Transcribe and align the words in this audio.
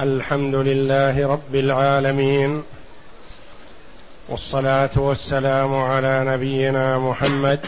الحمد 0.00 0.54
لله 0.54 1.26
رب 1.26 1.54
العالمين 1.54 2.62
والصلاه 4.28 4.90
والسلام 4.96 5.74
على 5.74 6.24
نبينا 6.26 6.98
محمد 6.98 7.60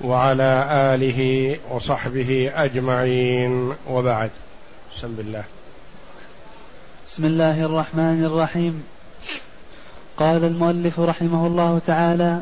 وعلى 0.00 0.66
اله 0.70 1.20
وصحبه 1.70 2.52
اجمعين 2.54 3.74
وبعد 3.90 4.30
بسم 4.96 5.16
الله 5.18 5.44
بسم 7.06 7.24
الله 7.24 7.64
الرحمن 7.64 8.24
الرحيم 8.24 8.84
قال 10.16 10.44
المؤلف 10.44 11.00
رحمه 11.00 11.46
الله 11.46 11.80
تعالى 11.86 12.40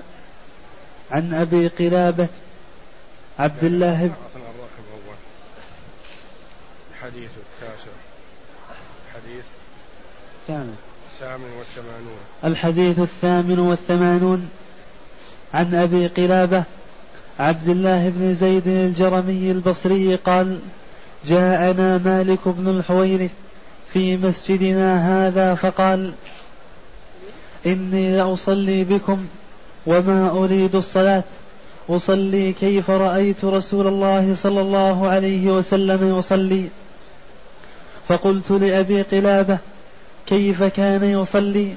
عن 1.10 1.34
ابي 1.34 1.68
قلابه 1.68 2.28
عبد 3.38 3.64
الله 3.64 4.06
بن 4.06 4.14
الحديث 6.92 7.30
التاسع 7.36 8.13
الحديث 9.24 9.44
الثامن 10.42 10.74
الثامن 11.12 11.50
والثمانون 11.58 12.18
الحديث 12.44 12.98
الثامن 12.98 13.58
والثمانون 13.58 14.48
عن 15.54 15.74
أبي 15.74 16.06
قلابة 16.06 16.62
عبد 17.38 17.68
الله 17.68 18.08
بن 18.08 18.34
زيد 18.34 18.68
الجرمي 18.68 19.50
البصري 19.50 20.16
قال 20.16 20.58
جاءنا 21.26 21.98
مالك 21.98 22.48
بن 22.48 22.68
الحويرث 22.68 23.30
في 23.92 24.16
مسجدنا 24.16 25.26
هذا 25.26 25.54
فقال 25.54 26.12
إني 27.66 28.16
لأصلي 28.16 28.84
بكم 28.84 29.26
وما 29.86 30.30
أريد 30.30 30.74
الصلاة. 30.74 31.22
أصلي 31.88 32.52
كيف 32.52 32.90
رأيت 32.90 33.44
رسول 33.44 33.86
الله 33.86 34.34
صلى 34.34 34.60
الله 34.60 35.08
عليه 35.08 35.50
وسلم 35.50 36.18
يصلي. 36.18 36.68
فقلت 38.08 38.50
لأبي 38.50 39.02
قلابة 39.02 39.58
كيف 40.26 40.62
كان 40.62 41.04
يصلي؟ 41.04 41.74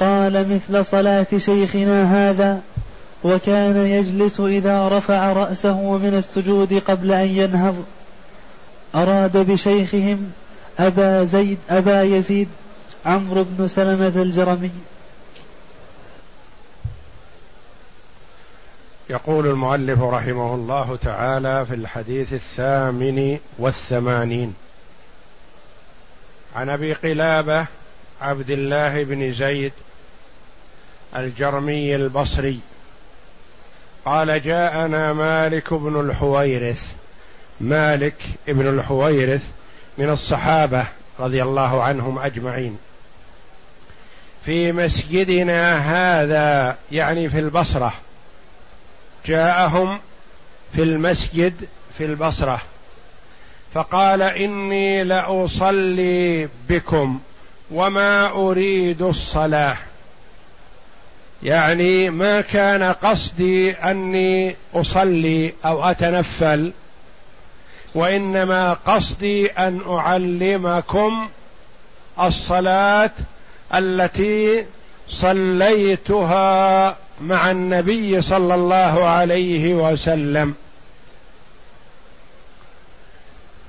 قال 0.00 0.54
مثل 0.54 0.84
صلاة 0.84 1.26
شيخنا 1.36 2.28
هذا 2.30 2.60
وكان 3.24 3.76
يجلس 3.76 4.40
إذا 4.40 4.88
رفع 4.88 5.32
رأسه 5.32 5.98
من 5.98 6.14
السجود 6.14 6.74
قبل 6.74 7.12
أن 7.12 7.26
ينهض. 7.26 7.84
أراد 8.94 9.36
بشيخهم 9.36 10.32
أبا 10.78 11.24
زيد 11.24 11.58
أبا 11.70 12.02
يزيد 12.02 12.48
عمرو 13.06 13.44
بن 13.44 13.68
سلمة 13.68 14.22
الجرمي. 14.22 14.70
يقول 19.10 19.46
المؤلف 19.46 20.02
رحمه 20.02 20.54
الله 20.54 20.98
تعالى 21.02 21.66
في 21.66 21.74
الحديث 21.74 22.32
الثامن 22.32 23.38
والثمانين 23.58 24.54
عن 26.54 26.70
أبي 26.70 26.92
قلابة 26.92 27.66
عبد 28.22 28.50
الله 28.50 29.04
بن 29.04 29.34
زيد 29.34 29.72
الجرمي 31.16 31.96
البصري. 31.96 32.60
قال 34.04 34.42
جاءنا 34.42 35.12
مالك 35.12 35.74
بن 35.74 36.00
الحويرث. 36.00 36.94
مالك 37.60 38.16
بن 38.46 38.68
الحويرث 38.68 39.48
من 39.98 40.10
الصحابة 40.10 40.86
رضي 41.18 41.42
الله 41.42 41.82
عنهم 41.82 42.18
أجمعين. 42.18 42.78
في 44.44 44.72
مسجدنا 44.72 45.76
هذا 45.78 46.76
يعني 46.92 47.28
في 47.28 47.38
البصرة 47.38 47.94
جاءهم 49.26 49.98
في 50.76 50.82
المسجد 50.82 51.54
في 51.98 52.04
البصرة. 52.04 52.62
فقال 53.74 54.22
إني 54.22 55.04
لأصلي 55.04 56.48
بكم 56.68 57.20
وما 57.70 58.30
أريد 58.30 59.02
الصلاة. 59.02 59.76
يعني 61.42 62.10
ما 62.10 62.40
كان 62.40 62.82
قصدي 62.82 63.72
أني 63.72 64.56
أصلي 64.74 65.52
أو 65.64 65.84
أتنفل 65.84 66.72
وإنما 67.94 68.72
قصدي 68.72 69.46
أن 69.46 69.80
أعلمكم 69.88 71.28
الصلاة 72.22 73.10
التي 73.74 74.64
صليتها 75.08 76.96
مع 77.20 77.50
النبي 77.50 78.22
صلى 78.22 78.54
الله 78.54 79.04
عليه 79.04 79.74
وسلم. 79.74 80.54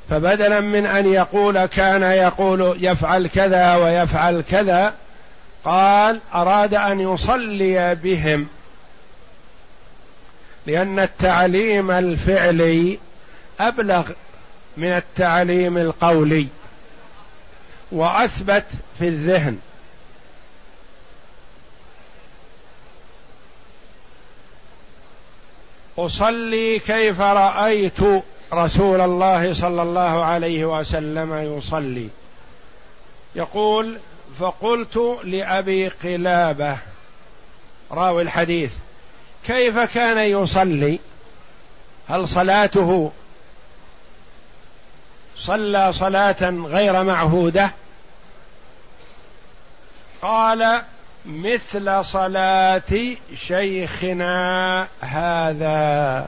فبدلا 0.09 0.59
من 0.59 0.85
أن 0.85 1.13
يقول 1.13 1.65
كان 1.65 2.03
يقول 2.03 2.77
يفعل 2.79 3.27
كذا 3.27 3.75
ويفعل 3.75 4.43
كذا 4.51 4.93
قال 5.65 6.19
أراد 6.35 6.73
أن 6.73 6.99
يصلي 6.99 7.95
بهم. 7.95 8.47
لأن 10.67 10.99
التعليم 10.99 11.91
الفعلي 11.91 12.99
أبلغ 13.59 14.11
من 14.77 14.91
التعليم 14.91 15.77
القولي 15.77 16.47
وأثبت 17.91 18.65
في 18.99 19.07
الذهن. 19.07 19.59
أصلي 25.97 26.79
كيف 26.79 27.21
رأيت؟ 27.21 27.99
رسول 28.55 29.01
الله 29.01 29.53
صلى 29.53 29.81
الله 29.81 30.25
عليه 30.25 30.65
وسلم 30.65 31.57
يصلي. 31.57 32.09
يقول 33.35 33.97
فقلت 34.39 35.19
لأبي 35.23 35.87
قلابة 35.87 36.77
راوي 37.91 38.21
الحديث 38.21 38.71
كيف 39.47 39.79
كان 39.79 40.17
يصلي؟ 40.17 40.99
هل 42.09 42.27
صلاته؟ 42.27 43.11
صلى 45.37 45.93
صلاة 45.93 46.49
غير 46.49 47.03
معهودة؟ 47.03 47.71
قال 50.21 50.81
مثل 51.25 52.05
صلاة 52.05 53.15
شيخنا 53.37 54.87
هذا. 55.01 56.27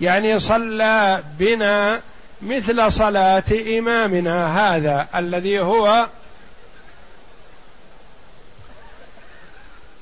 يعني 0.00 0.38
صلى 0.38 1.22
بنا 1.38 2.00
مثل 2.42 2.92
صلاة 2.92 3.78
إمامنا 3.78 4.58
هذا 4.76 5.08
الذي 5.14 5.60
هو 5.60 6.06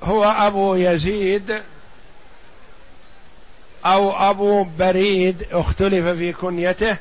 هو 0.02 0.24
أبو 0.24 0.74
يزيد 0.74 1.62
أو 3.86 4.30
أبو 4.30 4.64
بريد 4.78 5.46
اختلف 5.52 6.06
في 6.06 6.32
كنيته 6.32 6.96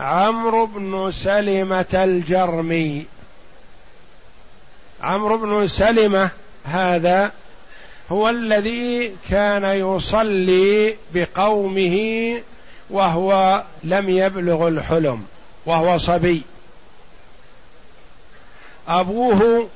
عمرو 0.00 0.66
بن 0.66 1.12
سلمة 1.12 1.86
الجرمي. 1.94 3.06
عمرو 5.02 5.36
بن 5.36 5.68
سلمة 5.68 6.30
هذا 6.64 7.32
هو 8.12 8.28
الذي 8.28 9.12
كان 9.30 9.64
يصلي 9.64 10.96
بقومه 11.14 12.38
وهو 12.90 13.62
لم 13.84 14.10
يبلغ 14.10 14.68
الحلم 14.68 15.24
وهو 15.66 15.98
صبي. 15.98 16.42
أبوه 18.88 19.68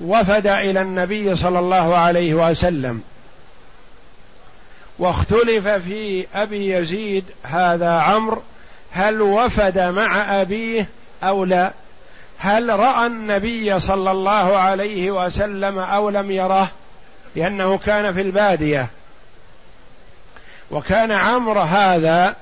وفد 0.00 0.46
إلى 0.46 0.82
النبي 0.82 1.36
صلى 1.36 1.58
الله 1.58 1.96
عليه 1.96 2.34
وسلم. 2.34 3.02
واختلف 4.98 5.68
في 5.68 6.26
أبي 6.34 6.72
يزيد 6.72 7.24
هذا 7.42 7.90
عمرو 7.90 8.42
هل 8.90 9.22
وفد 9.22 9.78
مع 9.78 10.42
أبيه 10.42 10.88
أو 11.22 11.44
لا؟ 11.44 11.72
هل 12.38 12.68
رأى 12.68 13.06
النبي 13.06 13.80
صلى 13.80 14.10
الله 14.10 14.56
عليه 14.56 15.10
وسلم 15.10 15.78
أو 15.78 16.10
لم 16.10 16.30
يره؟ 16.30 16.70
لأنه 17.36 17.78
كان 17.78 18.14
في 18.14 18.20
البادية. 18.20 18.88
وكان 20.70 21.12
عمرو 21.12 21.60
هذا 21.60 22.36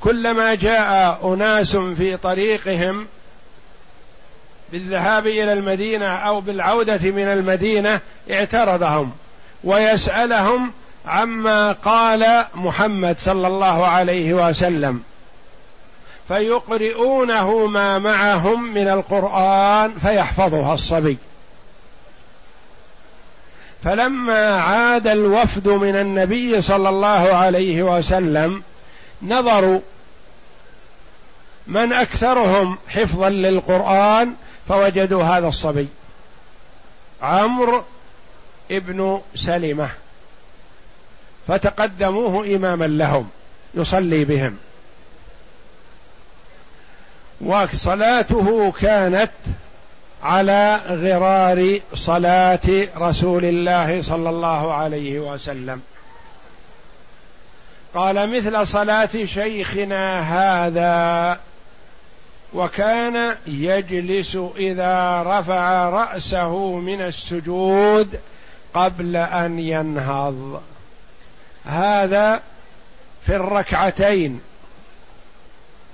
كلما 0.00 0.54
جاء 0.54 1.20
أناس 1.34 1.76
في 1.76 2.16
طريقهم 2.16 3.06
بالذهاب 4.72 5.26
إلى 5.26 5.52
المدينة 5.52 6.06
أو 6.06 6.40
بالعودة 6.40 7.10
من 7.10 7.24
المدينة 7.24 8.00
اعترضهم 8.30 9.12
ويسألهم 9.64 10.72
عما 11.06 11.72
قال 11.72 12.44
محمد 12.54 13.18
صلى 13.18 13.46
الله 13.46 13.86
عليه 13.86 14.34
وسلم. 14.34 15.02
فيقرؤونه 16.28 17.66
ما 17.66 17.98
معهم 17.98 18.74
من 18.74 18.88
القرآن 18.88 19.94
فيحفظها 20.02 20.74
الصبي. 20.74 21.18
فلما 23.84 24.56
عاد 24.60 25.06
الوفد 25.06 25.68
من 25.68 25.96
النبي 25.96 26.62
صلى 26.62 26.88
الله 26.88 27.34
عليه 27.34 27.82
وسلم 27.82 28.62
نظروا 29.22 29.80
من 31.66 31.92
أكثرهم 31.92 32.78
حفظا 32.88 33.30
للقرآن 33.30 34.34
فوجدوا 34.68 35.22
هذا 35.22 35.48
الصبي 35.48 35.88
عمرو 37.22 37.82
ابن 38.70 39.20
سلمة 39.34 39.88
فتقدموه 41.48 42.46
اماما 42.46 42.84
لهم 42.84 43.28
يصلي 43.74 44.24
بهم. 44.24 44.56
وصلاته 47.40 48.72
كانت 48.80 49.30
على 50.22 50.80
غرار 50.86 51.80
صلاة 51.94 52.88
رسول 52.96 53.44
الله 53.44 54.02
صلى 54.02 54.30
الله 54.30 54.74
عليه 54.74 55.20
وسلم. 55.20 55.82
قال 57.94 58.36
مثل 58.36 58.66
صلاة 58.66 59.24
شيخنا 59.24 60.20
هذا 60.20 61.38
وكان 62.54 63.36
يجلس 63.46 64.38
إذا 64.56 65.22
رفع 65.26 65.88
رأسه 65.88 66.76
من 66.76 67.02
السجود 67.02 68.20
قبل 68.74 69.16
أن 69.16 69.58
ينهض. 69.58 70.62
هذا 71.64 72.40
في 73.26 73.36
الركعتين 73.36 74.40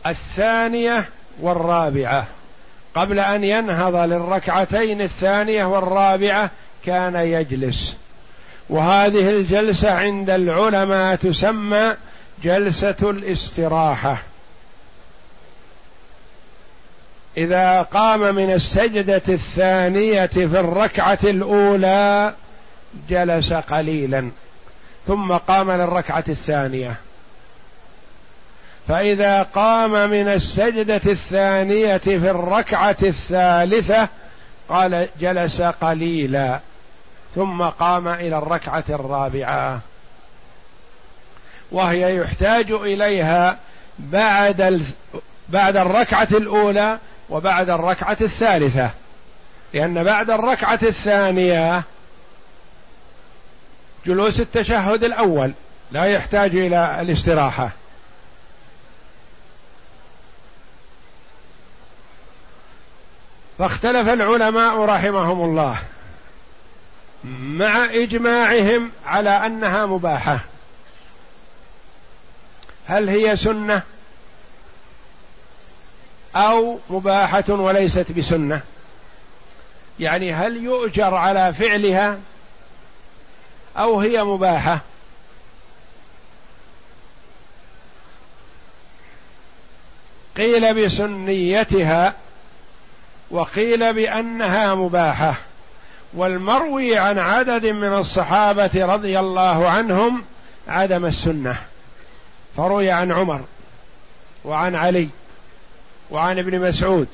الثانية 0.06 1.08
والرابعة. 1.40 2.26
قبل 2.98 3.18
أن 3.18 3.44
ينهض 3.44 3.96
للركعتين 3.96 5.02
الثانية 5.02 5.64
والرابعة 5.64 6.50
كان 6.84 7.16
يجلس. 7.16 7.96
وهذه 8.68 9.30
الجلسة 9.30 9.92
عند 9.92 10.30
العلماء 10.30 11.16
تسمى 11.16 11.94
جلسة 12.44 12.96
الاستراحة. 13.02 14.22
إذا 17.36 17.82
قام 17.82 18.34
من 18.34 18.52
السجدة 18.52 19.22
الثانية 19.28 20.26
في 20.26 20.60
الركعة 20.60 21.18
الأولى 21.24 22.34
جلس 23.08 23.52
قليلا 23.52 24.30
ثم 25.06 25.32
قام 25.32 25.70
للركعة 25.70 26.24
الثانية. 26.28 26.94
فإذا 28.88 29.42
قام 29.42 30.10
من 30.10 30.28
السجدة 30.28 31.00
الثانية 31.06 31.96
في 31.96 32.30
الركعة 32.30 32.96
الثالثة 33.02 34.08
قال 34.68 35.08
جلس 35.20 35.62
قليلا 35.62 36.58
ثم 37.34 37.62
قام 37.62 38.08
إلى 38.08 38.38
الركعة 38.38 38.84
الرابعة. 38.88 39.80
وهي 41.70 42.16
يحتاج 42.16 42.70
إليها 42.70 43.56
بعد 43.98 44.82
بعد 45.48 45.76
الركعة 45.76 46.28
الأولى 46.30 46.98
وبعد 47.30 47.70
الركعة 47.70 48.16
الثالثة. 48.20 48.90
لأن 49.74 50.04
بعد 50.04 50.30
الركعة 50.30 50.80
الثانية 50.82 51.82
جلوس 54.06 54.40
التشهد 54.40 55.04
الأول 55.04 55.52
لا 55.92 56.04
يحتاج 56.04 56.56
إلى 56.56 56.98
الاستراحة. 57.00 57.70
فاختلف 63.58 64.08
العلماء 64.08 64.84
رحمهم 64.84 65.44
الله 65.44 65.78
مع 67.40 67.84
إجماعهم 67.84 68.90
على 69.06 69.30
أنها 69.30 69.86
مباحة. 69.86 70.40
هل 72.86 73.08
هي 73.08 73.36
سنة 73.36 73.82
أو 76.36 76.78
مباحة 76.90 77.44
وليست 77.48 78.12
بسنة؟ 78.12 78.60
يعني 80.00 80.34
هل 80.34 80.56
يؤجر 80.56 81.14
على 81.14 81.54
فعلها 81.54 82.18
أو 83.76 84.00
هي 84.00 84.24
مباحة؟ 84.24 84.80
قيل 90.36 90.84
بسنيتها 90.84 92.14
وقيل 93.30 93.92
بأنها 93.92 94.74
مباحة 94.74 95.34
والمروي 96.14 96.98
عن 96.98 97.18
عدد 97.18 97.66
من 97.66 97.94
الصحابة 97.94 98.70
رضي 98.74 99.18
الله 99.18 99.68
عنهم 99.68 100.24
عدم 100.68 101.06
السنة. 101.06 101.56
فروي 102.56 102.90
عن 102.90 103.12
عمر 103.12 103.40
وعن 104.44 104.74
علي 104.74 105.08
وعن 106.10 106.38
ابن 106.38 106.60
مسعود 106.60 107.08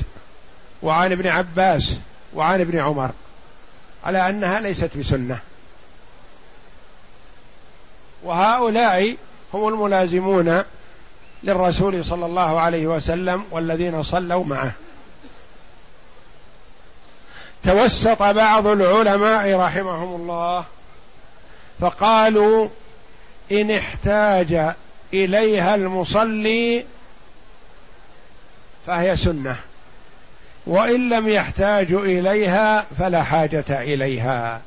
وعن 0.82 1.12
ابن 1.12 1.26
عباس 1.26 1.94
وعن 2.34 2.60
ابن 2.60 2.78
عمر 2.78 3.10
على 4.04 4.28
أنها 4.28 4.60
ليست 4.60 4.96
بسنة. 4.96 5.38
وهؤلاء 8.24 9.16
هم 9.54 9.68
الملازمون 9.68 10.62
للرسول 11.42 12.04
صلى 12.04 12.26
الله 12.26 12.60
عليه 12.60 12.86
وسلم 12.86 13.44
والذين 13.50 14.02
صلوا 14.02 14.44
معه. 14.44 14.72
توسط 17.64 18.22
بعض 18.22 18.66
العلماء 18.66 19.56
رحمهم 19.58 20.20
الله 20.20 20.64
فقالوا 21.80 22.68
إن 23.52 23.70
احتاج 23.70 24.74
إليها 25.14 25.74
المصلي 25.74 26.84
فهي 28.86 29.16
سنة 29.16 29.56
وإن 30.66 31.08
لم 31.08 31.28
يحتاج 31.28 31.92
إليها 31.92 32.86
فلا 32.98 33.22
حاجة 33.22 33.64
إليها. 33.68 34.60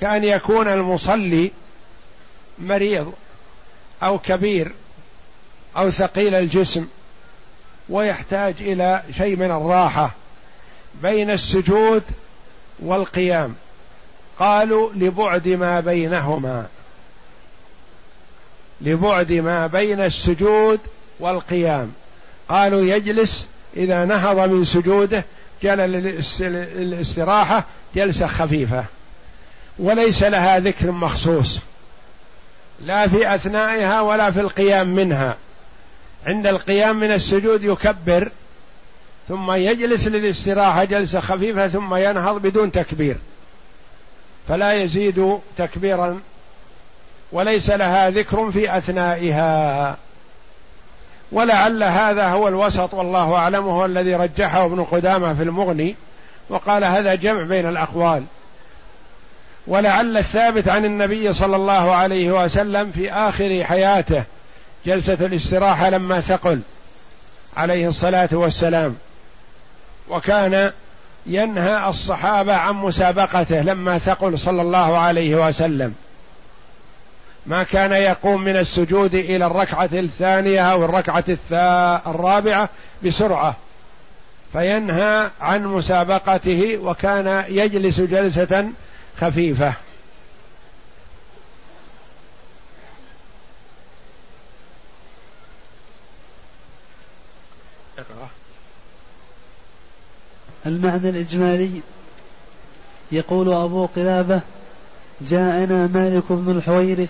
كأن 0.00 0.24
يكون 0.24 0.68
المصلي 0.68 1.50
مريض 2.58 3.12
أو 4.02 4.18
كبير 4.18 4.72
أو 5.76 5.90
ثقيل 5.90 6.34
الجسم 6.34 6.86
ويحتاج 7.88 8.54
إلى 8.60 9.02
شيء 9.18 9.36
من 9.36 9.50
الراحة 9.50 10.10
بين 11.02 11.30
السجود 11.30 12.02
والقيام. 12.78 13.54
قالوا 14.38 14.90
لبعد 14.94 15.48
ما 15.48 15.80
بينهما. 15.80 16.66
لبعد 18.80 19.32
ما 19.32 19.66
بين 19.66 20.00
السجود 20.00 20.80
والقيام. 21.20 21.92
قالوا 22.48 22.80
يجلس 22.80 23.48
إذا 23.76 24.04
نهض 24.04 24.38
من 24.38 24.64
سجوده 24.64 25.24
جل 25.62 25.78
للاستراحة 25.78 27.64
جلسة 27.94 28.26
خفيفة. 28.26 28.84
وليس 29.78 30.22
لها 30.22 30.58
ذكر 30.58 30.90
مخصوص. 30.90 31.58
لا 32.84 33.08
في 33.08 33.34
أثنائها 33.34 34.00
ولا 34.00 34.30
في 34.30 34.40
القيام 34.40 34.94
منها. 34.94 35.36
عند 36.26 36.46
القيام 36.46 37.00
من 37.00 37.12
السجود 37.12 37.64
يكبر. 37.64 38.30
ثم 39.30 39.52
يجلس 39.52 40.06
للاستراحة 40.06 40.84
جلسة 40.84 41.20
خفيفة 41.20 41.68
ثم 41.68 41.94
ينهض 41.94 42.42
بدون 42.42 42.72
تكبير. 42.72 43.16
فلا 44.48 44.72
يزيد 44.72 45.38
تكبيرا 45.58 46.20
وليس 47.32 47.70
لها 47.70 48.10
ذكر 48.10 48.50
في 48.50 48.76
أثنائها. 48.78 49.96
ولعل 51.32 51.82
هذا 51.82 52.28
هو 52.28 52.48
الوسط 52.48 52.94
والله 52.94 53.34
أعلم 53.34 53.64
هو 53.64 53.84
الذي 53.84 54.14
رجحه 54.14 54.64
ابن 54.64 54.84
قدامة 54.84 55.34
في 55.34 55.42
المغني 55.42 55.96
وقال 56.48 56.84
هذا 56.84 57.14
جمع 57.14 57.42
بين 57.42 57.68
الأقوال. 57.68 58.24
ولعل 59.66 60.16
الثابت 60.16 60.68
عن 60.68 60.84
النبي 60.84 61.32
صلى 61.32 61.56
الله 61.56 61.94
عليه 61.94 62.44
وسلم 62.44 62.90
في 62.90 63.12
آخر 63.12 63.64
حياته 63.64 64.24
جلسة 64.86 65.18
الاستراحة 65.20 65.90
لما 65.90 66.20
ثقل 66.20 66.60
عليه 67.56 67.88
الصلاة 67.88 68.28
والسلام. 68.32 68.96
وكان 70.10 70.72
ينهى 71.26 71.88
الصحابة 71.88 72.54
عن 72.54 72.74
مسابقته 72.74 73.60
لما 73.60 73.98
ثقل 73.98 74.38
صلى 74.38 74.62
الله 74.62 74.98
عليه 74.98 75.48
وسلم. 75.48 75.94
ما 77.46 77.62
كان 77.62 77.92
يقوم 77.92 78.44
من 78.44 78.56
السجود 78.56 79.14
إلى 79.14 79.46
الركعة 79.46 79.90
الثانية 79.92 80.72
أو 80.72 80.84
الركعة 80.84 81.24
الرابعة 82.06 82.68
بسرعة. 83.04 83.56
فينهى 84.52 85.30
عن 85.40 85.64
مسابقته 85.64 86.78
وكان 86.82 87.44
يجلس 87.48 88.00
جلسة 88.00 88.66
خفيفة. 89.20 89.72
المعنى 100.66 101.08
الإجمالي. 101.08 101.70
يقول 103.12 103.52
أبو 103.52 103.86
قلابة 103.86 104.40
جاءنا 105.20 105.86
مالك 105.86 106.22
بن 106.30 106.56
الحويرث 106.56 107.08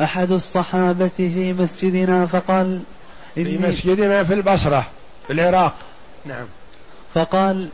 أحد 0.00 0.32
الصحابة 0.32 1.10
في 1.16 1.52
مسجدنا 1.52 2.26
فقال 2.26 2.80
في 3.34 3.58
مسجدنا 3.58 4.24
في 4.24 4.34
البصرة 4.34 4.86
في 5.26 5.32
العراق. 5.32 5.74
نعم. 6.24 6.46
فقال 7.14 7.68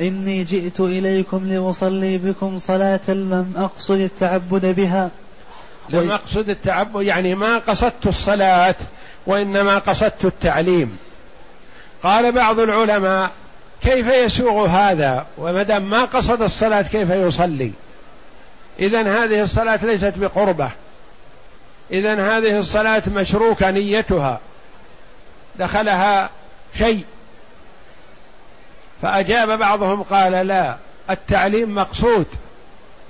إني 0.00 0.44
جئت 0.44 0.80
إليكم 0.80 1.52
لأصلي 1.52 2.18
بكم 2.18 2.58
صلاة 2.58 3.00
لم 3.08 3.52
أقصد 3.56 3.98
التعبد 3.98 4.66
بها. 4.66 5.10
لم 5.88 6.10
أقصد 6.10 6.48
التعبد 6.50 7.02
يعني 7.02 7.34
ما 7.34 7.58
قصدت 7.58 8.06
الصلاة 8.06 8.74
وإنما 9.26 9.78
قصدت 9.78 10.24
التعليم. 10.24 10.98
قال 12.02 12.32
بعض 12.32 12.60
العلماء 12.60 13.30
كيف 13.84 14.06
يسوغ 14.06 14.66
هذا؟ 14.66 15.26
ومدام 15.38 15.90
ما 15.90 16.04
قصد 16.04 16.42
الصلاة 16.42 16.82
كيف 16.82 17.10
يصلي؟ 17.10 17.72
إذا 18.78 19.24
هذه 19.24 19.42
الصلاة 19.42 19.78
ليست 19.82 20.12
بقربة. 20.16 20.70
إذا 21.90 22.36
هذه 22.36 22.58
الصلاة 22.58 23.02
مشروكة 23.06 23.70
نيتها. 23.70 24.40
دخلها 25.56 26.30
شيء. 26.78 27.04
فأجاب 29.02 29.58
بعضهم 29.58 30.02
قال 30.02 30.32
لا 30.32 30.76
التعليم 31.10 31.74
مقصود 31.74 32.26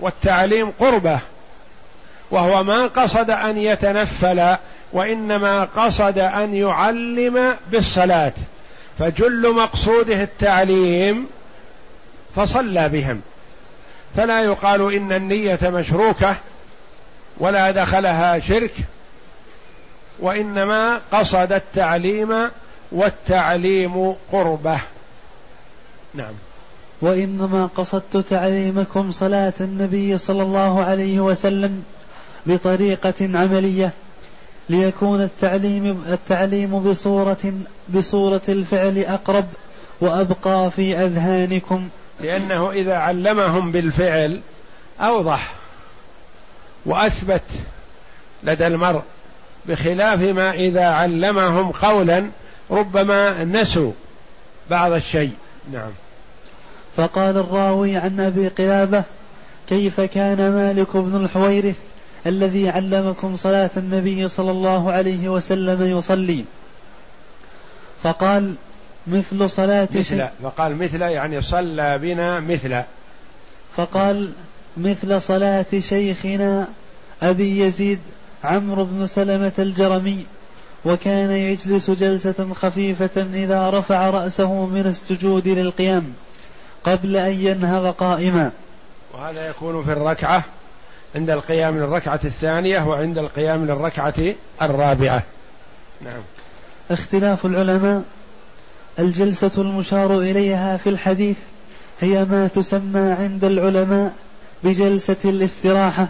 والتعليم 0.00 0.70
قربة. 0.80 1.18
وهو 2.30 2.62
ما 2.62 2.86
قصد 2.86 3.30
أن 3.30 3.58
يتنفل 3.58 4.56
وإنما 4.92 5.64
قصد 5.64 6.18
أن 6.18 6.54
يعلم 6.54 7.56
بالصلاة. 7.70 8.32
فجل 8.98 9.54
مقصوده 9.54 10.22
التعليم 10.22 11.26
فصلى 12.36 12.88
بهم. 12.88 13.20
فلا 14.16 14.42
يقال 14.42 14.94
إن 14.94 15.12
النية 15.12 15.58
مشروكة 15.62 16.36
ولا 17.38 17.70
دخلها 17.70 18.38
شرك 18.38 18.74
وإنما 20.18 21.00
قصد 21.12 21.52
التعليم 21.52 22.50
والتعليم 22.92 24.14
قربة. 24.32 24.80
نعم. 26.14 26.32
وإنما 27.02 27.68
قصدت 27.76 28.16
تعليمكم 28.16 29.12
صلاة 29.12 29.52
النبي 29.60 30.18
صلى 30.18 30.42
الله 30.42 30.84
عليه 30.84 31.20
وسلم 31.20 31.84
بطريقة 32.46 33.14
عملية 33.20 33.90
ليكون 34.68 35.22
التعليم 35.22 36.04
التعليم 36.08 36.78
بصورة 36.78 37.52
بصورة 37.88 38.40
الفعل 38.48 38.98
أقرب 38.98 39.46
وأبقى 40.00 40.70
في 40.70 40.98
أذهانكم. 40.98 41.88
لأنه 42.20 42.70
إذا 42.70 42.96
علمهم 42.96 43.72
بالفعل 43.72 44.40
أوضح 45.00 45.54
وأثبت 46.86 47.42
لدى 48.42 48.66
المرء 48.66 49.02
بخلاف 49.66 50.20
ما 50.20 50.50
إذا 50.50 50.86
علمهم 50.86 51.70
قولا 51.70 52.26
ربما 52.70 53.44
نسوا 53.44 53.92
بعض 54.70 54.92
الشيء. 54.92 55.32
نعم. 55.72 55.90
فقال 56.96 57.36
الراوي 57.36 57.96
عن 57.96 58.20
أبي 58.20 58.48
قلابة 58.48 59.02
كيف 59.68 60.00
كان 60.00 60.52
مالك 60.52 60.96
بن 60.96 61.24
الحويرث؟ 61.24 61.76
الذي 62.26 62.68
علمكم 62.68 63.36
صلاة 63.36 63.70
النبي 63.76 64.28
صلى 64.28 64.50
الله 64.50 64.92
عليه 64.92 65.28
وسلم 65.28 65.98
يصلي. 65.98 66.44
فقال 68.02 68.54
مثل 69.06 69.50
صلاة 69.50 69.88
مثل 69.94 70.28
فقال 70.42 70.76
مثل 70.76 71.02
يعني 71.02 71.42
صلى 71.42 71.98
بنا 71.98 72.40
مثل. 72.40 72.82
فقال 73.76 74.32
مثل 74.76 75.22
صلاة 75.22 75.66
شيخنا 75.78 76.68
أبي 77.22 77.60
يزيد 77.60 77.98
عمرو 78.44 78.84
بن 78.84 79.06
سلمة 79.06 79.52
الجرمي 79.58 80.26
وكان 80.84 81.30
يجلس 81.30 81.90
جلسة 81.90 82.48
خفيفة 82.54 83.22
إذا 83.34 83.70
رفع 83.70 84.10
رأسه 84.10 84.66
من 84.66 84.86
السجود 84.86 85.48
للقيام 85.48 86.12
قبل 86.84 87.16
أن 87.16 87.40
ينهض 87.40 87.86
قائما. 87.86 88.50
وهذا 89.14 89.48
يكون 89.48 89.84
في 89.84 89.92
الركعة. 89.92 90.44
عند 91.14 91.30
القيام 91.30 91.78
للركعة 91.78 92.20
الثانية 92.24 92.88
وعند 92.88 93.18
القيام 93.18 93.66
للركعة 93.66 94.34
الرابعة. 94.62 95.22
نعم. 96.04 96.22
اختلاف 96.90 97.46
العلماء 97.46 98.02
الجلسة 98.98 99.50
المشار 99.58 100.18
إليها 100.18 100.76
في 100.76 100.88
الحديث 100.88 101.36
هي 102.00 102.24
ما 102.24 102.48
تسمى 102.54 103.10
عند 103.12 103.44
العلماء 103.44 104.12
بجلسة 104.64 105.16
الاستراحة 105.24 106.06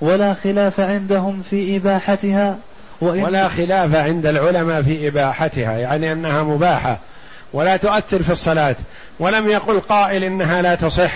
ولا 0.00 0.34
خلاف 0.34 0.80
عندهم 0.80 1.42
في 1.50 1.76
إباحتها 1.76 2.58
وإن 3.00 3.22
ولا 3.22 3.48
خلاف 3.48 3.94
عند 3.94 4.26
العلماء 4.26 4.82
في 4.82 5.08
إباحتها 5.08 5.78
يعني 5.78 6.12
أنها 6.12 6.42
مباحة 6.42 6.98
ولا 7.52 7.76
تؤثر 7.76 8.22
في 8.22 8.32
الصلاة 8.32 8.76
ولم 9.18 9.48
يقل 9.48 9.80
قائل 9.80 10.24
إنها 10.24 10.62
لا 10.62 10.74
تصح. 10.74 11.12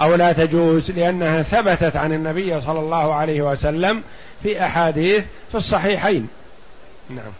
أو 0.00 0.14
لا 0.14 0.32
تجوز 0.32 0.90
لأنها 0.90 1.42
ثبتت 1.42 1.96
عن 1.96 2.12
النبي 2.12 2.60
صلى 2.60 2.80
الله 2.80 3.14
عليه 3.14 3.42
وسلم 3.42 4.02
في 4.42 4.64
أحاديث 4.64 5.24
في 5.50 5.58
الصحيحين. 5.58 6.28
نعم. 7.10 7.32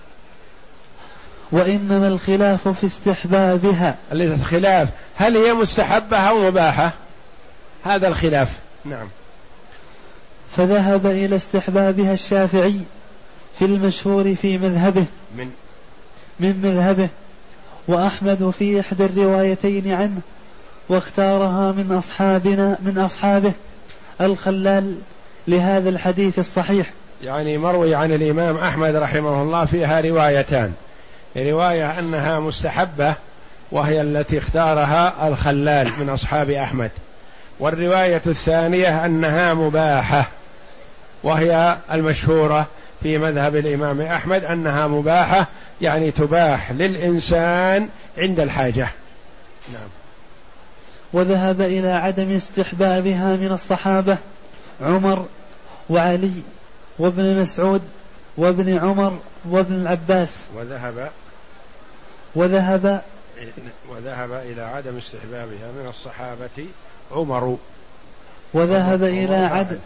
وإنما 1.53 2.09
الخلاف 2.09 2.69
في 2.69 2.87
استحبابها. 2.87 3.97
الخلاف 4.13 4.89
هل 5.17 5.37
هي 5.37 5.53
مستحبة 5.53 6.17
أو 6.17 6.43
مباحة؟ 6.43 6.93
هذا 7.85 8.09
الخلاف. 8.09 8.49
نعم. 8.85 9.09
فذهب 10.57 11.07
إلى 11.07 11.37
استحبابها 11.37 12.13
الشافعي 12.13 12.81
في 13.59 13.65
المشهور 13.65 14.35
في 14.35 14.59
مذهبه. 14.59 15.05
من؟ 15.37 15.51
من 16.41 16.61
مذهبه. 16.63 17.09
وأحمد 17.89 18.55
في 18.59 18.81
إحدى 18.81 19.05
الروايتين 19.05 19.93
عنه. 19.93 20.21
واختارها 20.91 21.73
من 21.73 21.93
أصحابنا 21.93 22.79
من 22.83 22.99
أصحابه 22.99 23.53
الخلال 24.21 24.95
لهذا 25.49 25.89
الحديث 25.89 26.39
الصحيح. 26.39 26.91
يعني 27.23 27.59
مروي 27.59 27.95
عن 27.95 28.13
الإمام 28.13 28.57
أحمد 28.57 28.97
رحمه 28.97 29.43
الله 29.43 29.65
فيها 29.65 30.01
روايتان. 30.01 30.73
رواية 31.37 31.99
أنها 31.99 32.41
مستحبة 32.41 33.15
وهي 33.73 34.01
التي 34.01 34.39
اختارها 34.39 35.29
الخلال 35.29 35.93
من 36.01 36.09
أصحاب 36.09 36.51
أحمد. 36.51 36.91
والرواية 37.61 38.23
الثانية 38.27 39.05
أنها 39.05 39.55
مباحة 39.55 40.29
وهي 41.23 41.77
المشهورة 41.93 42.67
في 43.03 43.19
مذهب 43.19 43.57
الإمام 43.57 44.01
أحمد 44.01 44.45
أنها 44.45 44.87
مباحة 44.87 45.47
يعني 45.81 46.11
تباح 46.11 46.73
للإنسان 46.73 47.89
عند 48.19 48.41
الحاجة. 48.41 48.89
نعم. 49.73 50.00
وذهب 51.13 51.61
إلى 51.61 51.93
عدم 51.93 52.31
استحبابها 52.31 53.37
من 53.37 53.53
الصحابة 53.53 54.19
عمر 54.81 55.27
وعلي 55.91 56.33
وابن 56.99 57.41
مسعود 57.43 57.83
وابن 58.37 58.79
عمر 58.79 59.19
وابن 59.45 59.75
العباس. 59.75 60.39
وذهب 60.57 61.11
وذهب 62.35 63.03
وذهب 63.89 64.33
إلى 64.33 64.63
عدم 64.63 64.97
استحبابها 64.99 65.73
من 65.73 65.89
الصحابة 65.89 66.67
عمر. 67.13 67.57
وذهب 68.55 69.03
إلى 69.03 69.37
عدم 69.37 69.79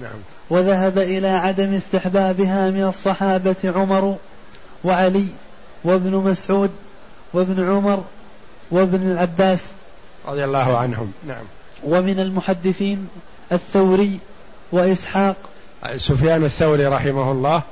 نعم. 0.00 0.18
وذهب 0.50 0.98
إلى 0.98 1.28
عدم 1.28 1.74
استحبابها 1.74 2.70
من 2.70 2.84
الصحابة 2.84 3.56
عمر 3.64 4.16
وعلي 4.84 5.26
وابن 5.84 6.14
مسعود 6.14 6.70
وابن 7.32 7.70
عمر 7.70 8.04
وابن 8.70 9.10
العباس. 9.10 9.72
رضي 10.26 10.44
الله 10.44 10.78
عنهم. 10.78 11.12
نعم. 11.26 11.44
ومن 11.84 12.20
المحدثين 12.20 13.08
الثوري 13.52 14.18
وإسحاق. 14.72 15.36
سفيان 15.96 16.44
الثوري 16.44 16.86
رحمه 16.86 17.32
الله 17.32 17.62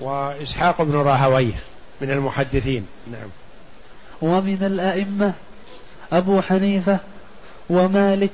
وإسحاق 0.00 0.82
بن 0.82 0.94
راهويه 0.94 1.54
من 2.00 2.10
المحدثين. 2.10 2.86
نعم. 3.12 3.28
ومن 4.22 4.58
الأئمة 4.62 5.32
أبو 6.12 6.40
حنيفة 6.40 6.98
ومالك 7.70 8.32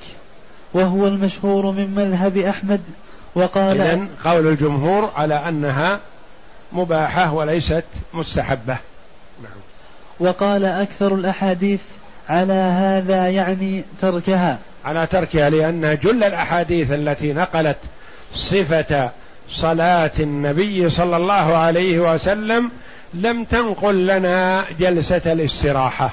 وهو 0.75 1.07
المشهور 1.07 1.71
من 1.71 1.95
مذهب 1.95 2.37
أحمد 2.37 2.81
وقال 3.35 3.81
إذن 3.81 4.09
قول 4.25 4.47
الجمهور 4.47 5.11
على 5.17 5.35
أنها 5.35 6.01
مباحة 6.73 7.33
وليست 7.33 7.85
مستحبة. 8.15 8.77
نعم. 9.43 9.59
وقال 10.21 10.65
أكثر 10.65 11.15
الأحاديث 11.15 11.81
على 12.29 12.53
هذا 12.53 13.29
يعني 13.29 13.85
تركها. 14.01 14.59
على 14.85 15.07
تركها 15.07 15.51
لأن 15.51 15.99
جل 16.03 16.25
الأحاديث 16.25 16.93
التي 16.93 17.33
نقلت 17.33 17.77
صفة 18.35 19.11
صلاة 19.51 20.11
النبي 20.21 20.91
صلى 20.91 21.17
الله 21.17 21.57
عليه 21.57 22.15
وسلم 22.15 22.71
لم 23.15 23.45
تنقل 23.45 24.07
لنا 24.07 24.65
جلسة 24.79 25.33
الاستراحة. 25.33 26.11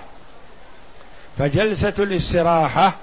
فجلسة 1.38 1.94
الاستراحة 2.00 2.94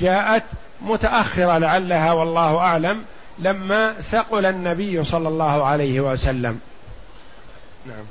جاءت 0.00 0.42
متأخرة 0.82 1.58
لعلها 1.58 2.12
والله 2.12 2.58
أعلم 2.58 3.04
لما 3.38 3.92
ثقل 4.10 4.46
النبي 4.46 5.04
صلى 5.04 5.28
الله 5.28 5.64
عليه 5.64 6.00
وسلم. 6.00 6.60
نعم 7.86 8.04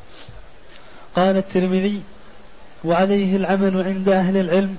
قال 1.16 1.38
الترمذي 1.38 2.02
وعليه 2.84 3.36
العمل 3.36 3.84
عند 3.88 4.10
أهل 4.10 4.38
العلم 4.38 4.78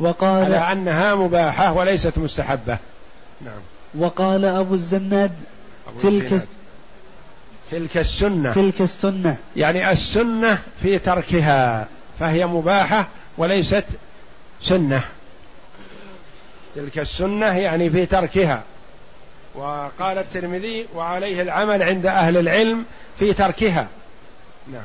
وقال 0.00 0.44
على 0.44 0.72
أنها 0.72 1.14
مباحة 1.14 1.72
وليست 1.72 2.18
مستحبة. 2.18 2.78
نعم. 3.40 3.60
وقال 3.98 4.44
أبو 4.44 4.74
الزناد 4.74 5.32
أبو 5.88 6.00
تلك 6.00 6.48
تلك 7.70 7.96
السنة. 7.96 8.52
تلك 8.52 8.80
السنة. 8.80 9.36
يعني 9.56 9.92
السنة 9.92 10.58
في 10.82 10.98
تركها 10.98 11.86
فهي 12.20 12.46
مباحة 12.46 13.08
وليست 13.38 13.84
سنة. 14.62 15.04
تلك 16.74 16.98
السنة 16.98 17.46
يعني 17.46 17.90
في 17.90 18.06
تركها. 18.06 18.62
وقال 19.54 20.18
الترمذي 20.18 20.86
وعليه 20.94 21.42
العمل 21.42 21.82
عند 21.82 22.06
أهل 22.06 22.36
العلم 22.36 22.84
في 23.18 23.32
تركها. 23.32 23.86
نعم. 24.72 24.82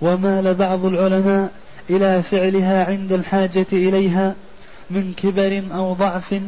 ومال 0.00 0.54
بعض 0.54 0.84
العلماء 0.84 1.50
إلى 1.90 2.22
فعلها 2.22 2.84
عند 2.84 3.12
الحاجة 3.12 3.66
إليها 3.72 4.34
من 4.90 5.12
كبر 5.22 5.62
أو 5.74 5.92
ضعف 5.92 6.40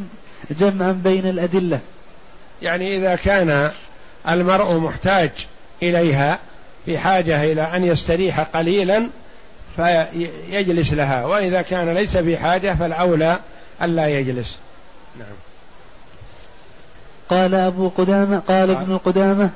جمعا 0.51 0.91
بين 0.91 1.27
الأدلة. 1.27 1.79
يعني 2.61 2.97
إذا 2.97 3.15
كان 3.15 3.71
المرء 4.29 4.77
محتاج 4.77 5.31
إليها 5.83 6.39
في 6.85 6.97
حاجة 6.97 7.43
إلى 7.43 7.61
أن 7.61 7.83
يستريح 7.83 8.39
قليلا 8.39 9.07
فيجلس 9.75 10.93
لها 10.93 11.25
وإذا 11.25 11.61
كان 11.61 11.93
ليس 11.93 12.17
في 12.17 12.37
حاجة 12.37 12.75
فالأولى 12.75 13.39
ألا 13.81 14.07
يجلس. 14.07 14.57
نعم. 15.19 15.35
قال 17.29 17.55
أبو 17.55 17.89
قدامة 17.89 18.39
قال 18.39 18.69
ابن 18.69 18.97
قدامة 18.97 19.49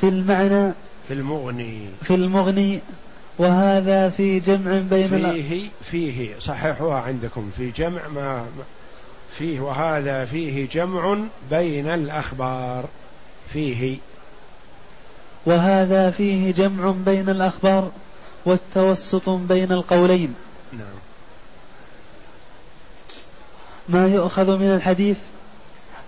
في 0.00 0.08
المعنى 0.08 0.72
في 1.08 1.14
المغني. 1.14 1.88
في 2.02 2.14
المغني 2.14 2.80
وهذا 3.38 4.10
في 4.10 4.40
جمع 4.40 4.78
بين 4.90 5.08
فيه 5.08 5.68
فيه 5.90 6.38
صححوها 6.38 7.00
عندكم 7.00 7.50
في 7.56 7.70
جمع 7.70 8.08
ما 8.08 8.46
فيه 9.38 9.60
وهذا 9.60 10.24
فيه 10.24 10.68
جمع 10.68 11.18
بين 11.50 11.88
الأخبار 11.88 12.84
فيه. 13.52 13.96
وهذا 15.46 16.10
فيه 16.10 16.52
جمع 16.52 16.94
بين 17.04 17.28
الأخبار 17.28 17.90
والتوسط 18.44 19.28
بين 19.28 19.72
القولين. 19.72 20.34
نعم. 20.72 21.02
ما 23.88 24.06
يؤخذ 24.06 24.58
من 24.58 24.74
الحديث؟ 24.74 25.16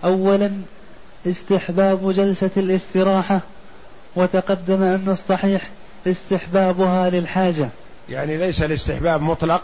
أولا 0.03 0.51
استحباب 1.27 2.11
جلسة 2.11 2.49
الاستراحة 2.57 3.39
وتقدم 4.15 4.83
أن 4.83 5.05
الصحيح 5.07 5.69
استحبابها 6.07 7.09
للحاجة. 7.09 7.69
يعني 8.09 8.37
ليس 8.37 8.61
الاستحباب 8.63 9.21
مطلق 9.21 9.61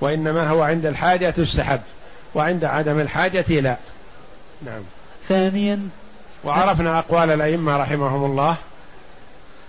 وإنما 0.00 0.48
هو 0.48 0.62
عند 0.62 0.86
الحاجة 0.86 1.30
تستحب 1.30 1.80
وعند 2.34 2.64
عدم 2.64 3.00
الحاجة 3.00 3.60
لا. 3.60 3.76
نعم. 4.62 4.82
ثانيا 5.28 5.88
وعرفنا 6.44 6.98
أقوال 6.98 7.30
الأئمة 7.30 7.76
رحمهم 7.76 8.24
الله 8.24 8.56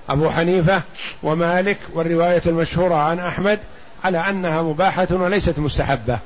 أبو 0.09 0.29
حنيفة 0.29 0.81
ومالك 1.23 1.77
والرواية 1.93 2.41
المشهورة 2.45 2.95
عن 2.95 3.19
أحمد 3.19 3.59
على 4.03 4.17
أنها 4.17 4.61
مباحة 4.61 5.07
وليست 5.11 5.59
مستحبة. 5.59 6.19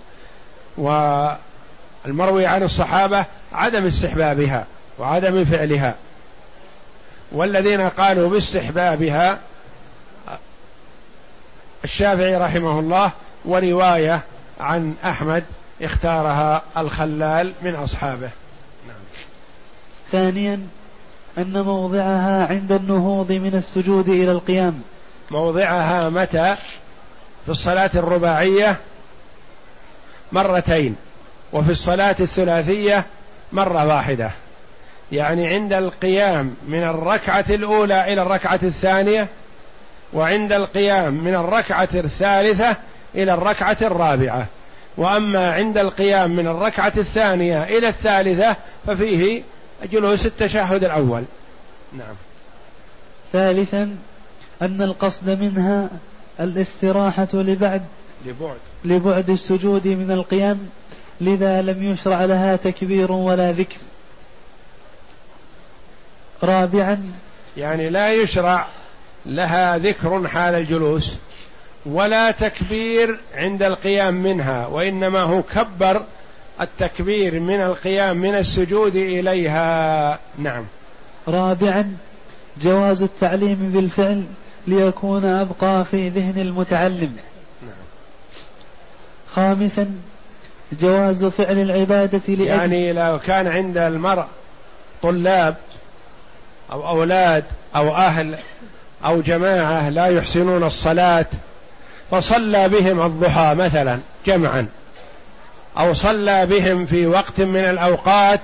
والمروي 0.77 2.45
عن 2.45 2.63
الصحابة 2.63 3.25
عدم 3.53 3.85
استحبابها 3.85 4.65
وعدم 4.99 5.45
فعلها. 5.45 5.95
والذين 7.31 7.81
قالوا 7.81 8.29
باستحبابها 8.29 9.39
الشافعي 11.83 12.37
رحمه 12.37 12.79
الله 12.79 13.11
ورواية 13.45 14.21
عن 14.59 14.95
أحمد 15.05 15.43
اختارها 15.81 16.61
الخلال 16.77 17.53
من 17.61 17.75
أصحابه. 17.75 18.29
نعم. 18.87 18.97
ثانيا 20.11 20.67
أن 21.37 21.61
موضعها 21.61 22.47
عند 22.47 22.71
النهوض 22.71 23.31
من 23.31 23.55
السجود 23.55 24.09
إلى 24.09 24.31
القيام. 24.31 24.81
موضعها 25.31 26.09
متى؟ 26.09 26.55
في 27.45 27.51
الصلاة 27.51 27.91
الرباعية 27.95 28.77
مرتين 30.31 30.95
وفي 31.53 31.71
الصلاة 31.71 32.15
الثلاثية 32.19 33.05
مرة 33.53 33.87
واحدة. 33.87 34.31
يعني 35.11 35.47
عند 35.47 35.73
القيام 35.73 36.55
من 36.67 36.83
الركعة 36.83 37.45
الأولى 37.49 38.13
إلى 38.13 38.21
الركعة 38.21 38.59
الثانية 38.63 39.27
وعند 40.13 40.53
القيام 40.53 41.13
من 41.13 41.35
الركعة 41.35 41.89
الثالثة 41.93 42.77
إلى 43.15 43.33
الركعة 43.33 43.77
الرابعة. 43.81 44.47
وأما 44.97 45.51
عند 45.53 45.77
القيام 45.77 46.31
من 46.31 46.47
الركعة 46.47 46.93
الثانية 46.97 47.63
إلى 47.63 47.87
الثالثة 47.87 48.55
ففيه 48.87 49.43
جلوس 49.91 50.25
التشهد 50.25 50.83
الأول. 50.83 51.23
نعم. 51.93 52.15
ثالثا 53.33 53.95
أن 54.61 54.81
القصد 54.81 55.29
منها 55.29 55.89
الاستراحة 56.39 57.27
لبعد 57.33 57.81
لبعد. 58.25 58.57
لبعد 58.85 59.29
السجود 59.29 59.87
من 59.87 60.11
القيام 60.11 60.69
لذا 61.21 61.61
لم 61.61 61.83
يشرع 61.83 62.25
لها 62.25 62.55
تكبير 62.55 63.11
ولا 63.11 63.51
ذكر. 63.51 63.77
رابعا 66.43 67.11
يعني 67.57 67.89
لا 67.89 68.13
يشرع 68.13 68.67
لها 69.25 69.77
ذكر 69.77 70.27
حال 70.27 70.55
الجلوس 70.55 71.15
ولا 71.85 72.31
تكبير 72.31 73.19
عند 73.35 73.63
القيام 73.63 74.13
منها 74.13 74.67
وإنما 74.67 75.21
هو 75.21 75.43
كبر 75.43 76.03
التكبير 76.61 77.39
من 77.39 77.61
القيام 77.61 78.17
من 78.17 78.35
السجود 78.35 78.95
إليها. 78.95 80.19
نعم. 80.37 80.65
رابعا 81.27 81.97
جواز 82.61 83.03
التعليم 83.03 83.71
بالفعل 83.73 84.23
ليكون 84.67 85.25
أبقى 85.25 85.85
في 85.85 86.09
ذهن 86.09 86.41
المتعلم. 86.41 87.17
نعم. 87.61 87.71
خامسا 89.35 89.95
جواز 90.79 91.25
فعل 91.25 91.59
العبادة 91.59 92.21
لأجل 92.27 92.47
يعني 92.47 92.93
لو 92.93 93.19
كان 93.19 93.47
عند 93.47 93.77
المرء 93.77 94.25
طلاب 95.03 95.55
أو 96.71 96.87
أولاد 96.87 97.43
أو 97.75 97.95
أهل 97.95 98.37
أو 99.05 99.21
جماعة 99.21 99.89
لا 99.89 100.05
يحسنون 100.05 100.63
الصلاة 100.63 101.25
فصلى 102.11 102.69
بهم 102.69 103.01
الضحى 103.01 103.55
مثلا 103.55 103.99
جمعا 104.25 104.67
أو 105.79 105.93
صلى 105.93 106.45
بهم 106.45 106.85
في 106.85 107.07
وقت 107.07 107.41
من 107.41 107.59
الأوقات 107.59 108.39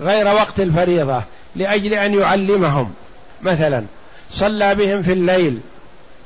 غير 0.00 0.26
وقت 0.26 0.60
الفريضة 0.60 1.22
لأجل 1.56 1.94
أن 1.94 2.14
يعلمهم 2.14 2.94
مثلا 3.42 3.84
صلى 4.32 4.74
بهم 4.74 5.02
في 5.02 5.12
الليل 5.12 5.60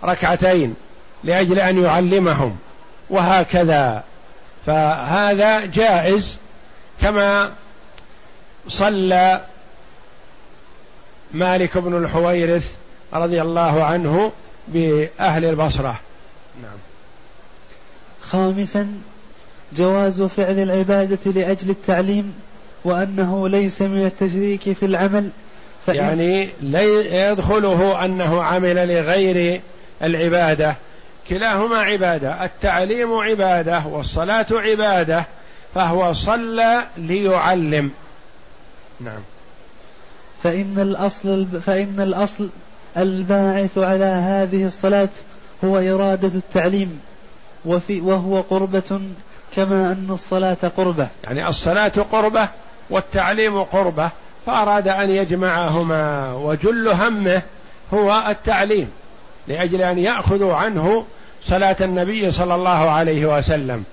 ركعتين 0.04 0.74
لأجل 1.24 1.58
أن 1.58 1.84
يعلمهم 1.84 2.56
وهكذا. 3.10 4.02
فهذا 4.66 5.66
جائز 5.66 6.36
كما 7.02 7.50
صلى 8.68 9.40
مالك 11.32 11.78
بن 11.78 12.04
الحويرث 12.04 12.72
رضي 13.14 13.42
الله 13.42 13.84
عنه 13.84 14.32
بأهل 14.68 15.44
البصرة. 15.44 16.00
نعم. 16.62 16.78
خامسا 18.22 18.88
جواز 19.76 20.22
فعل 20.22 20.58
العبادة 20.58 21.32
لأجل 21.32 21.70
التعليم 21.70 22.34
وأنه 22.84 23.48
ليس 23.48 23.82
من 23.82 24.06
التشريك 24.06 24.72
في 24.72 24.86
العمل 24.86 25.30
يعني 25.88 26.48
لا 26.62 26.82
يدخله 27.30 28.04
أنه 28.04 28.42
عمل 28.42 28.88
لغير 28.88 29.60
العبادة. 30.02 30.76
كلاهما 31.28 31.76
عبادة 31.76 32.44
التعليم 32.44 33.14
عبادة 33.14 33.82
والصلاة 33.86 34.46
عبادة 34.50 35.24
فهو 35.74 36.12
صلى 36.12 36.86
ليعلم. 36.96 37.90
نعم. 39.00 39.20
فإن 40.42 40.78
الأصل 40.78 41.46
فإن 41.66 42.00
الأصل 42.00 42.48
الباعث 42.96 43.78
على 43.78 44.04
هذه 44.04 44.66
الصلاة 44.66 45.08
هو 45.64 45.78
إرادة 45.78 46.28
التعليم 46.28 47.00
وفي 47.64 48.00
وهو 48.00 48.40
قربة 48.40 49.00
كما 49.56 49.92
أن 49.92 50.06
الصلاة 50.10 50.56
قربة. 50.76 51.08
يعني 51.24 51.48
الصلاة 51.48 51.92
قربة 52.12 52.48
والتعليم 52.90 53.62
قربة 53.62 54.10
فأراد 54.46 54.88
أن 54.88 55.10
يجمعهما 55.10 56.32
وجل 56.34 56.88
همه 56.88 57.42
هو 57.94 58.24
التعليم 58.28 58.90
لأجل 59.48 59.82
أن 59.82 59.98
يأخذوا 59.98 60.54
عنه 60.54 61.04
صلاة 61.44 61.76
النبي 61.80 62.30
صلى 62.30 62.54
الله 62.54 62.90
عليه 62.90 63.36
وسلم. 63.36 63.84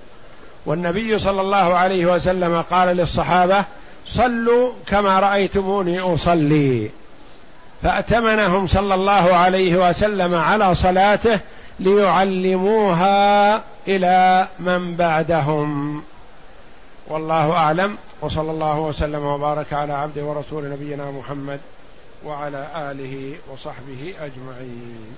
والنبي 0.65 1.19
صلى 1.19 1.41
الله 1.41 1.57
عليه 1.57 2.05
وسلم 2.05 2.61
قال 2.61 2.97
للصحابة 2.97 3.63
صلوا 4.07 4.71
كما 4.87 5.19
رأيتموني 5.19 5.99
أصلي. 5.99 6.89
فأتمنهم 7.83 8.67
صلى 8.67 8.93
الله 8.93 9.33
عليه 9.33 9.89
وسلم 9.89 10.35
على 10.35 10.75
صلاته 10.75 11.39
ليعلموها 11.79 13.55
إلى 13.87 14.47
من 14.59 14.95
بعدهم. 14.95 16.03
والله 17.07 17.53
أعلم. 17.53 17.97
وصلى 18.21 18.51
الله 18.51 18.79
وسلم 18.79 19.25
وبارك 19.25 19.73
على 19.73 19.93
عبده 19.93 20.23
ورسول 20.23 20.69
نبينا 20.69 21.11
محمد 21.11 21.59
وعلى 22.25 22.67
آله 22.75 23.33
وصحبه 23.53 24.13
أجمعين. 24.21 25.15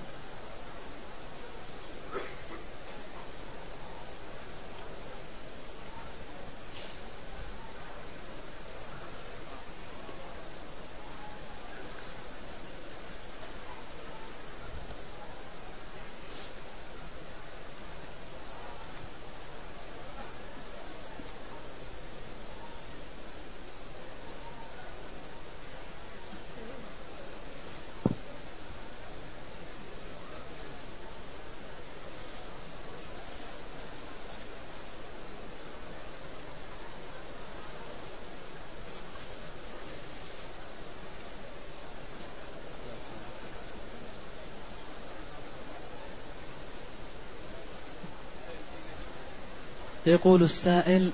يقول 50.06 50.42
السائل 50.42 51.10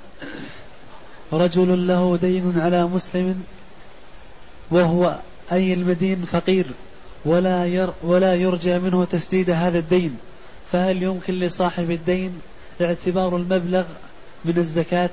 رجل 1.33 1.87
له 1.87 2.19
دين 2.23 2.61
على 2.61 2.85
مسلم 2.85 3.45
وهو 4.71 5.17
أي 5.53 5.75
المدين 5.75 6.25
فقير 6.33 6.67
ولا 7.25 7.67
ير 7.67 7.91
ولا 8.03 8.35
يرجى 8.35 8.79
منه 8.79 9.05
تسديد 9.05 9.51
هذا 9.51 9.79
الدين 9.79 10.17
فهل 10.73 11.03
يمكن 11.03 11.35
لصاحب 11.35 11.91
الدين 11.91 12.41
اعتبار 12.81 13.37
المبلغ 13.37 13.85
من 14.45 14.59
الزكاة؟ 14.59 15.11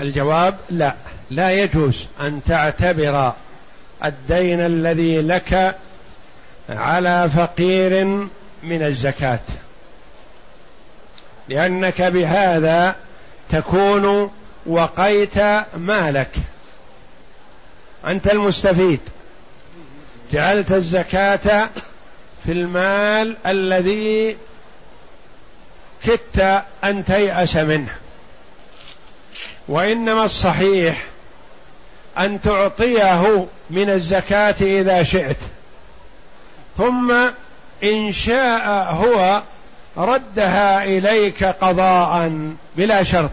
الجواب 0.00 0.56
لا 0.70 0.94
لا 1.30 1.50
يجوز 1.50 2.06
أن 2.20 2.40
تعتبر 2.46 3.32
الدين 4.04 4.60
الذي 4.60 5.20
لك 5.20 5.76
على 6.68 7.30
فقير 7.36 8.04
من 8.62 8.82
الزكاة 8.82 9.40
لأنك 11.48 12.02
بهذا 12.02 12.96
تكون 13.50 14.30
وقيت 14.66 15.38
مالك. 15.76 16.30
أنت 18.06 18.26
المستفيد. 18.26 19.00
جعلت 20.32 20.72
الزكاة 20.72 21.68
في 22.44 22.52
المال 22.52 23.36
الذي 23.46 24.36
كدت 26.04 26.62
أن 26.84 27.04
تيأس 27.04 27.56
منه. 27.56 27.94
وإنما 29.68 30.24
الصحيح 30.24 31.04
أن 32.18 32.40
تعطيه 32.40 33.46
من 33.70 33.90
الزكاة 33.90 34.54
إذا 34.60 35.02
شئت. 35.02 35.36
ثم 36.78 37.12
إن 37.84 38.12
شاء 38.12 38.92
هو 38.94 39.42
ردها 39.98 40.84
إليك 40.84 41.44
قضاء 41.44 42.32
بلا 42.76 43.02
شرط. 43.02 43.30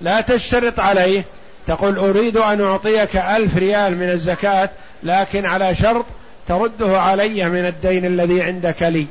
لا 0.00 0.20
تشترط 0.20 0.80
عليه. 0.80 1.24
تقول 1.66 1.98
أريد 1.98 2.36
أن 2.36 2.60
أعطيك 2.60 3.16
ألف 3.16 3.56
ريال 3.56 3.96
من 3.96 4.10
الزكاة 4.10 4.70
لكن 5.02 5.46
على 5.46 5.74
شرط 5.74 6.04
ترده 6.48 7.00
علي 7.00 7.48
من 7.48 7.66
الدين 7.66 8.04
الذي 8.04 8.42
عندك 8.42 8.82
لي. 8.82 9.06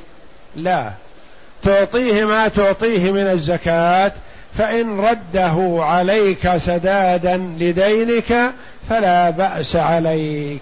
لا. 0.56 0.92
تعطيه 1.64 2.26
ما 2.26 2.48
تعطيه 2.48 3.12
من 3.12 3.28
الزكاة 3.28 4.12
فإن 4.58 5.00
رده 5.00 5.84
عليك 5.84 6.58
سدادا 6.58 7.38
لدينك 7.38 8.52
فلا 8.90 9.30
بأس 9.30 9.76
عليك. 9.76 10.62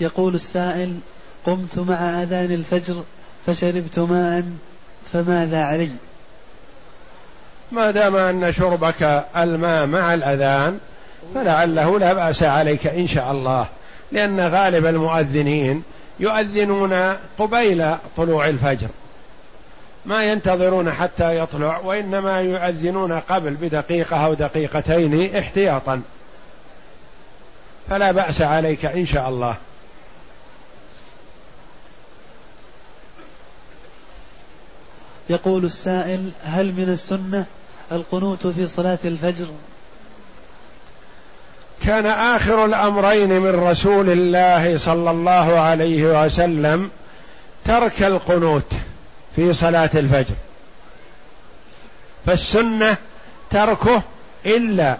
يقول 0.00 0.34
السائل 0.34 0.98
قمت 1.46 1.78
مع 1.78 2.22
أذان 2.22 2.52
الفجر 2.52 3.04
فشربت 3.46 3.98
ماء 3.98 4.44
فماذا 5.12 5.64
علي؟ 5.64 5.90
ما 7.72 7.90
دام 7.90 8.16
أن 8.16 8.52
شربك 8.52 9.24
الماء 9.36 9.86
مع 9.86 10.14
الأذان 10.14 10.78
فلعله 11.34 11.98
لا 11.98 12.12
بأس 12.12 12.42
عليك 12.42 12.86
إن 12.86 13.06
شاء 13.06 13.32
الله. 13.32 13.66
لأن 14.12 14.40
غالب 14.40 14.86
المؤذنين 14.86 15.82
يؤذنون 16.20 17.16
قبيل 17.38 17.94
طلوع 18.16 18.48
الفجر. 18.48 18.88
ما 20.06 20.24
ينتظرون 20.24 20.92
حتى 20.92 21.38
يطلع 21.38 21.78
وإنما 21.78 22.40
يؤذنون 22.40 23.12
قبل 23.12 23.50
بدقيقة 23.50 24.16
أو 24.26 24.34
دقيقتين 24.34 25.36
احتياطا. 25.36 26.02
فلا 27.90 28.12
بأس 28.12 28.42
عليك 28.42 28.84
إن 28.84 29.06
شاء 29.06 29.28
الله. 29.28 29.56
يقول 35.30 35.64
السائل 35.64 36.30
هل 36.44 36.66
من 36.66 36.88
السنة 36.88 37.44
القنوت 37.92 38.46
في 38.46 38.66
صلاة 38.66 38.98
الفجر؟ 39.04 39.46
كان 41.84 42.06
آخر 42.06 42.64
الأمرين 42.64 43.28
من 43.28 43.50
رسول 43.50 44.10
الله 44.10 44.78
صلى 44.78 45.10
الله 45.10 45.60
عليه 45.60 46.24
وسلم 46.24 46.90
ترك 47.64 48.02
القنوت 48.02 48.72
في 49.36 49.52
صلاة 49.52 49.90
الفجر. 49.94 50.34
فالسنة 52.26 52.96
تركه 53.50 54.02
إلا 54.46 54.96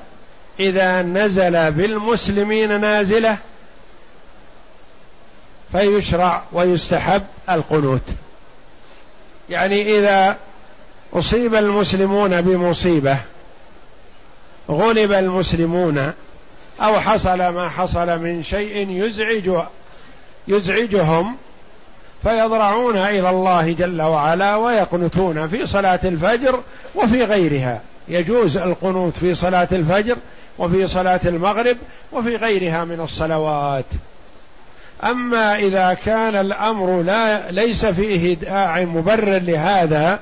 إذا 0.60 1.02
نزل 1.02 1.72
بالمسلمين 1.72 2.80
نازلة 2.80 3.38
فيشرع 5.72 6.42
ويستحب 6.52 7.22
القنوت. 7.50 8.02
يعني 9.50 9.98
إذا 9.98 10.37
أصيب 11.12 11.54
المسلمون 11.54 12.40
بمصيبة 12.40 13.18
غلب 14.70 15.12
المسلمون 15.12 16.12
أو 16.80 17.00
حصل 17.00 17.38
ما 17.38 17.68
حصل 17.68 18.18
من 18.18 18.42
شيء 18.42 18.90
يزعج 18.90 19.50
يزعجهم 20.48 21.37
فيضرعون 22.22 22.96
إلى 22.98 23.30
الله 23.30 23.72
جل 23.72 24.02
وعلا 24.02 24.56
ويقنتون 24.56 25.48
في 25.48 25.66
صلاة 25.66 26.00
الفجر 26.04 26.61
وفي 26.94 27.24
غيرها. 27.24 27.80
يجوز 28.08 28.56
القنوت 28.56 29.16
في 29.16 29.34
صلاة 29.34 29.68
الفجر 29.72 30.16
وفي 30.58 30.87
صلاة 30.87 31.20
المغرب 31.24 31.76
وفي 32.12 32.37
غيرها 32.37 32.84
من 32.84 33.00
الصلوات. 33.00 33.84
أما 35.04 35.56
إذا 35.56 35.96
كان 36.04 36.34
الأمر 36.34 37.02
لا 37.02 37.50
ليس 37.50 37.87
فيه 37.87 38.34
داع 38.34 38.80
مبرر 38.80 39.38
لهذا 39.38 40.20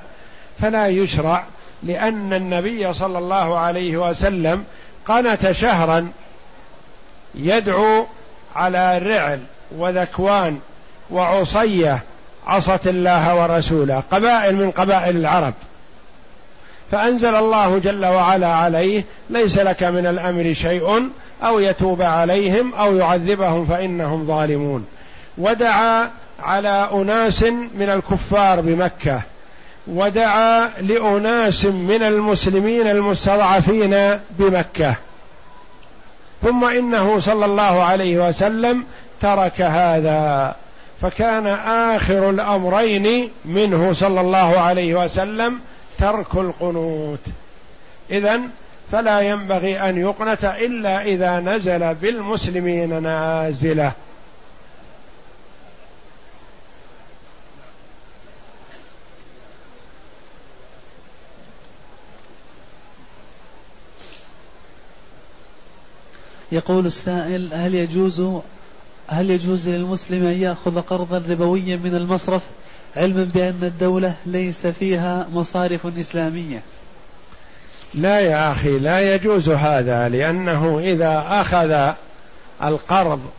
فلا 0.62 0.86
يشرع 0.86 1.44
لأن 1.82 2.32
النبي 2.32 2.92
صلى 2.94 3.18
الله 3.18 3.58
عليه 3.58 3.96
وسلم 3.96 4.64
قنت 5.06 5.50
شهرا 5.50 6.08
يدعو 7.34 8.06
على 8.56 8.98
رعل 8.98 9.40
وذكوان 9.76 10.58
وعصية 11.10 11.98
عصت 12.46 12.86
الله 12.86 13.34
ورسوله 13.34 14.02
قبائل 14.10 14.56
من 14.56 14.70
قبائل 14.70 15.16
العرب. 15.16 15.54
فأنزل 16.90 17.34
الله 17.34 17.78
جل 17.78 18.06
وعلا 18.06 18.48
عليه 18.48 19.04
ليس 19.30 19.58
لك 19.58 19.82
من 19.82 20.06
الأمر 20.06 20.52
شيء 20.52 21.10
أو 21.42 21.58
يتوب 21.58 22.02
عليهم 22.02 22.74
أو 22.74 22.96
يعذبهم 22.96 23.66
فإنهم 23.66 24.26
ظالمون. 24.26 24.86
ودعا 25.38 26.10
على 26.42 26.88
أناس 26.92 27.42
من 27.74 27.90
الكفار 27.90 28.60
بمكة. 28.60 29.20
ودعا 29.86 30.70
لأناس 30.80 31.64
من 31.64 32.02
المسلمين 32.02 32.86
المستضعفين 32.86 34.18
بمكة. 34.30 34.94
ثم 36.42 36.64
إنه 36.64 37.20
صلى 37.20 37.44
الله 37.44 37.82
عليه 37.82 38.28
وسلم 38.28 38.84
ترك 39.20 39.60
هذا. 39.60 40.54
فكان 41.02 41.46
آخر 41.96 42.30
الأمرين 42.30 43.30
منه 43.44 43.92
صلى 43.92 44.20
الله 44.20 44.58
عليه 44.58 45.04
وسلم 45.04 45.60
ترك 45.98 46.34
القنوت. 46.34 47.20
اذا 48.10 48.40
فلا 48.92 49.20
ينبغي 49.20 49.80
أن 49.80 49.98
يقنت 49.98 50.44
إلا 50.44 51.02
إذا 51.02 51.40
نزل 51.40 51.94
بالمسلمين 51.94 53.02
نازلة. 53.02 53.92
يقول 66.52 66.86
السائل 66.86 67.54
هل 67.54 67.74
يجوز 67.74 68.20
هل 69.08 69.30
يجوز 69.30 69.68
للمسلم 69.68 70.26
أن 70.26 70.42
يأخذ 70.42 70.80
قرضا 70.80 71.22
ربويا 71.28 71.76
من 71.76 71.94
المصرف 71.94 72.42
علما 72.96 73.24
بأن 73.34 73.58
الدولة 73.62 74.14
ليس 74.26 74.66
فيها 74.66 75.28
مصارف 75.32 75.98
إسلامية؟ 75.98 76.62
لا 77.96 78.20
يا 78.20 78.52
أخي 78.52 78.78
لا 78.78 79.14
يجوز 79.14 79.48
هذا 79.48 80.08
لأنه 80.08 80.78
إذا 80.84 81.24
أخذ 81.28 81.92
القرض 82.62 83.30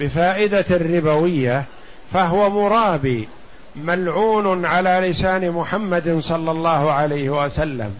بفائدة 0.00 0.64
ربوية 0.70 1.64
فهو 2.12 2.50
مرابي 2.50 3.28
ملعون 3.76 4.66
على 4.66 5.10
لسان 5.10 5.50
محمد 5.50 6.18
صلى 6.20 6.50
الله 6.50 6.92
عليه 6.92 7.30
وسلم 7.30 7.98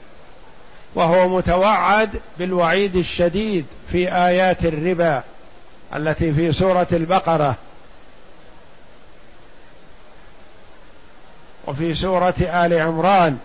وهو 0.94 1.28
متوعد 1.36 2.10
بالوعيد 2.38 2.96
الشديد 2.96 3.66
في 3.92 4.14
آيات 4.14 4.64
الربا 4.64 5.22
التي 5.96 6.32
في 6.32 6.52
سورة 6.52 6.86
البقرة. 6.92 7.54
وفي 11.66 11.94
سورة 11.94 12.34
آل 12.40 12.80
عمران 12.80 13.38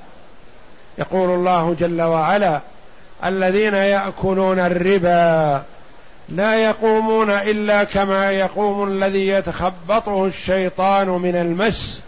يقول 1.00 1.30
الله 1.30 1.76
جل 1.80 2.02
وعلا 2.02 2.60
الذين 3.26 3.74
يأكلون 3.74 4.60
الربا 4.60 5.62
لا 6.30 6.56
يقومون 6.56 7.30
إلا 7.30 7.84
كما 7.84 8.32
يقوم 8.32 8.88
الذي 8.88 9.28
يتخبطه 9.28 10.26
الشيطان 10.26 11.08
من 11.08 11.36
المس. 11.36 12.02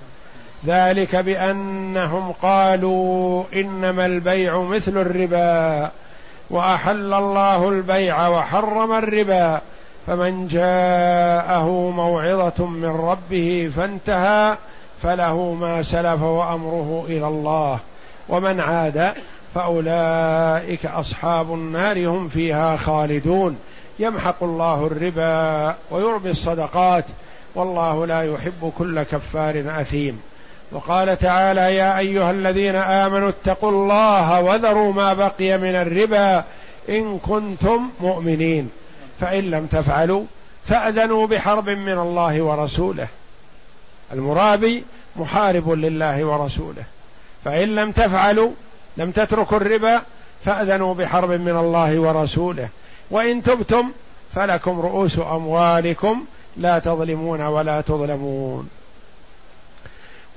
ذلك 0.65 1.15
بأنهم 1.15 2.31
قالوا 2.31 3.43
إنما 3.53 4.05
البيع 4.05 4.61
مثل 4.61 4.97
الربا 4.97 5.89
وأحل 6.49 7.13
الله 7.13 7.69
البيع 7.69 8.27
وحرم 8.27 8.93
الربا 8.93 9.61
فمن 10.07 10.47
جاءه 10.47 11.91
موعظة 11.95 12.65
من 12.65 12.89
ربه 12.89 13.71
فانتهى 13.75 14.57
فله 15.03 15.53
ما 15.53 15.83
سلف 15.83 16.21
وأمره 16.21 17.05
إلى 17.07 17.27
الله. 17.27 17.79
ومن 18.29 18.59
عاد 18.59 19.13
فأولئك 19.55 20.85
أصحاب 20.85 21.53
النار 21.53 22.07
هم 22.07 22.29
فيها 22.29 22.75
خالدون. 22.77 23.57
يمحق 23.99 24.43
الله 24.43 24.87
الربا 24.87 25.75
ويربي 25.91 26.29
الصدقات 26.29 27.05
والله 27.55 28.05
لا 28.05 28.33
يحب 28.33 28.71
كل 28.77 29.03
كفار 29.03 29.63
أثيم. 29.67 30.21
وقال 30.71 31.19
تعالى 31.19 31.75
يا 31.75 31.97
أيها 31.97 32.31
الذين 32.31 32.75
آمنوا 32.75 33.29
اتقوا 33.29 33.71
الله 33.71 34.41
وذروا 34.41 34.93
ما 34.93 35.13
بقي 35.13 35.57
من 35.57 35.75
الربا 35.75 36.43
إن 36.89 37.19
كنتم 37.19 37.89
مؤمنين. 38.01 38.69
فإن 39.19 39.43
لم 39.43 39.65
تفعلوا 39.65 40.23
فأذنوا 40.65 41.27
بحرب 41.27 41.69
من 41.69 41.97
الله 41.97 42.41
ورسوله. 42.41 43.07
المرابي 44.13 44.83
محارب 45.15 45.69
لله 45.69 46.25
ورسوله. 46.25 46.83
فإن 47.45 47.75
لم 47.75 47.91
تفعلوا 47.91 48.51
لم 48.97 49.11
تتركوا 49.11 49.57
الربا 49.57 50.01
فأذنوا 50.45 50.93
بحرب 50.93 51.29
من 51.31 51.57
الله 51.57 51.99
ورسوله. 51.99 52.69
وإن 53.11 53.43
تبتم 53.43 53.91
فلكم 54.35 54.79
رؤوس 54.79 55.19
أموالكم 55.19 56.25
لا 56.57 56.79
تظلمون 56.79 57.41
ولا 57.41 57.81
تظلمون. 57.81 58.69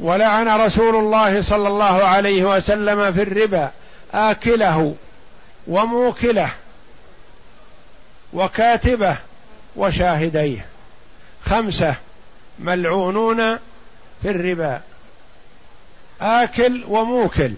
ولعن 0.01 0.49
رسول 0.49 0.97
الله 0.97 1.43
صلى 1.43 1.69
الله 1.69 2.05
عليه 2.05 2.57
وسلم 2.57 3.13
في 3.13 3.23
الربا 3.23 3.71
آكله 4.15 4.95
وموكله 5.67 6.51
وكاتبه 8.33 9.17
وشاهديه. 9.77 10.67
خمسة 11.47 11.97
ملعونون 12.59 13.57
في 14.23 14.31
الربا. 14.31 14.81
آكل 16.23 16.85
وموكل. 16.89 17.53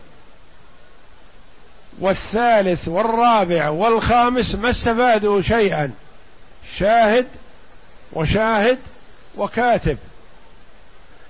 والثالث 2.00 2.88
والرابع 2.88 3.68
والخامس 3.68 4.55
ما 4.55 4.70
استفادوا 4.70 5.42
شيئا. 5.42 5.90
شاهد 6.77 7.27
وشاهد 8.12 8.79
وكاتب. 9.37 9.98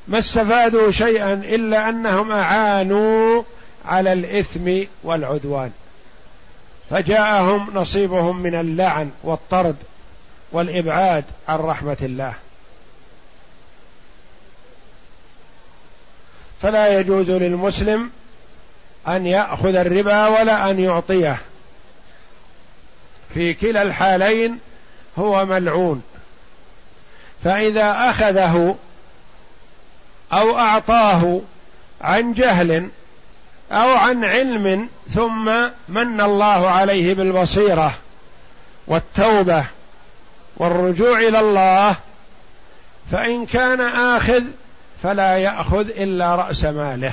ما 0.09 0.19
استفادوا 0.19 0.91
شيئا 0.91 1.33
إلا 1.33 1.89
أنهم 1.89 2.33
أعانوا 2.33 3.43
على 3.85 4.13
الإثم 4.13 4.81
والعدوان. 5.05 5.71
فجاءهم 6.91 7.71
نصيبهم 7.75 8.43
من 8.43 8.55
اللعن 8.55 9.11
والطرد 9.23 9.77
والإبعاد 10.53 11.25
عن 11.49 11.59
رحمة 11.59 11.97
الله. 12.03 12.35
فلا 16.65 17.01
يجوز 17.01 17.31
للمسلم 17.31 18.11
أن 19.09 19.27
يأخذ 19.27 19.75
الربا 19.75 20.27
ولا 20.27 20.71
أن 20.71 20.81
يعطيه. 20.81 21.39
في 23.35 23.55
كلا 23.55 23.83
الحالين 23.83 24.59
هو 25.19 25.47
ملعون. 25.47 26.03
فإذا 27.45 28.11
أخذه 28.11 28.77
أو 30.33 30.59
أعطاه 30.59 31.41
عن 32.01 32.33
جهل 32.33 32.89
أو 33.73 33.91
عن 33.91 34.25
علم 34.25 34.89
ثم 35.15 35.45
من 35.89 36.21
الله 36.21 36.71
عليه 36.71 37.15
بالبصيرة 37.15 37.95
والتوبة 38.87 39.65
والرجوع 40.57 41.19
إلى 41.19 41.41
الله 41.41 41.97
فإن 43.13 43.47
كان 43.47 43.81
آخذ 44.17 44.43
فلا 45.03 45.37
يأخذ 45.37 45.89
إلا 45.89 46.35
رأس 46.35 46.65
ماله. 46.65 47.13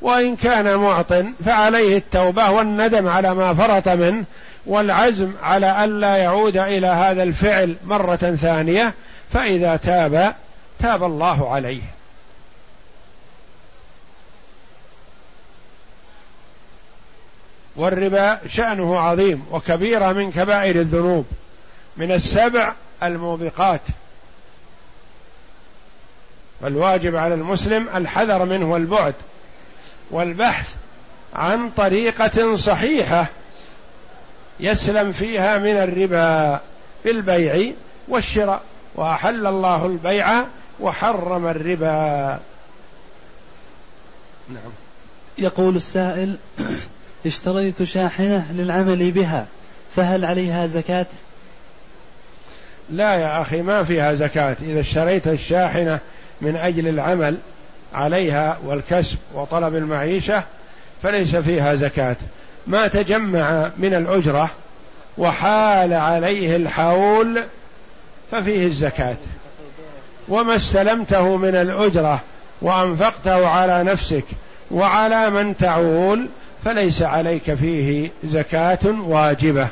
وإن 0.00 0.36
كان 0.36 0.76
معط 0.76 1.12
فعليه 1.44 1.96
التوبة 1.96 2.50
والندم 2.50 3.08
على 3.08 3.34
ما 3.34 3.54
فرط 3.54 3.88
منه 3.88 4.24
والعزم 4.66 5.32
على 5.42 5.84
الا 5.84 6.16
يعود 6.16 6.56
إلى 6.56 6.86
هذا 6.86 7.22
الفعل 7.22 7.76
مرة 7.84 8.16
ثانية 8.16 8.94
فإذا 9.32 9.76
تاب 9.76 10.34
تاب 10.78 11.04
الله 11.04 11.50
عليه. 11.50 11.82
والربا 17.76 18.38
شأنه 18.46 18.98
عظيم 18.98 19.44
وكبيرة 19.50 20.12
من 20.12 20.32
كبائر 20.32 20.76
الذنوب 20.76 21.26
من 21.96 22.12
السبع 22.12 22.72
الموبقات. 23.02 23.80
فالواجب 26.62 27.16
على 27.16 27.34
المسلم 27.34 27.88
الحذر 27.94 28.44
منه 28.44 28.70
والبعد 28.70 29.14
والبحث 30.10 30.68
عن 31.34 31.70
طريقة 31.70 32.56
صحيحة 32.56 33.26
يسلم 34.60 35.12
فيها 35.12 35.58
من 35.58 35.76
الربا 35.76 36.60
بالبيع 37.04 37.72
والشراء. 38.08 38.62
وأحل 38.94 39.46
الله 39.46 39.86
البيع 39.86 40.44
وحرم 40.80 41.46
الربا. 41.46 42.40
نعم. 44.48 44.72
يقول 45.38 45.76
السائل 45.76 46.36
اشتريت 47.26 47.82
شاحنة 47.82 48.52
للعمل 48.52 49.10
بها 49.10 49.46
فهل 49.96 50.24
عليها 50.24 50.66
زكاة؟ 50.66 51.06
لا 52.90 53.14
يا 53.14 53.42
أخي 53.42 53.62
ما 53.62 53.84
فيها 53.84 54.14
زكاة. 54.14 54.56
إذا 54.62 54.80
اشتريت 54.80 55.28
الشاحنة 55.28 56.00
من 56.42 56.56
أجل 56.56 56.88
العمل 56.88 57.36
عليها 57.94 58.58
والكسب 58.64 59.18
وطلب 59.34 59.76
المعيشة 59.76 60.42
فليس 61.02 61.36
فيها 61.36 61.74
زكاة. 61.74 62.16
ما 62.66 62.86
تجمع 62.86 63.70
من 63.78 63.94
الأجرة 63.94 64.50
وحال 65.18 65.92
عليه 65.92 66.56
الحول 66.56 67.42
ففيه 68.32 68.66
الزكاة. 68.66 69.16
وما 70.28 70.56
استلمته 70.56 71.36
من 71.36 71.54
الأجرة 71.54 72.20
وأنفقته 72.62 73.48
على 73.48 73.84
نفسك 73.84 74.24
وعلى 74.70 75.30
من 75.30 75.56
تعول 75.56 76.26
فليس 76.64 77.02
عليك 77.02 77.54
فيه 77.54 78.10
زكاة 78.24 78.78
واجبة. 79.00 79.68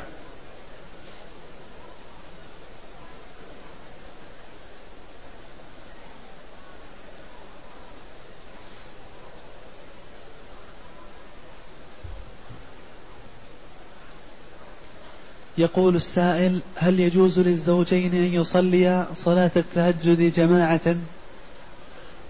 يقول 15.61 15.95
السائل 15.95 16.59
هل 16.75 16.99
يجوز 16.99 17.39
للزوجين 17.39 18.13
أن 18.13 18.33
يصليا 18.33 19.07
صلاة 19.15 19.51
التهجد 19.55 20.33
جماعة؟ 20.33 20.95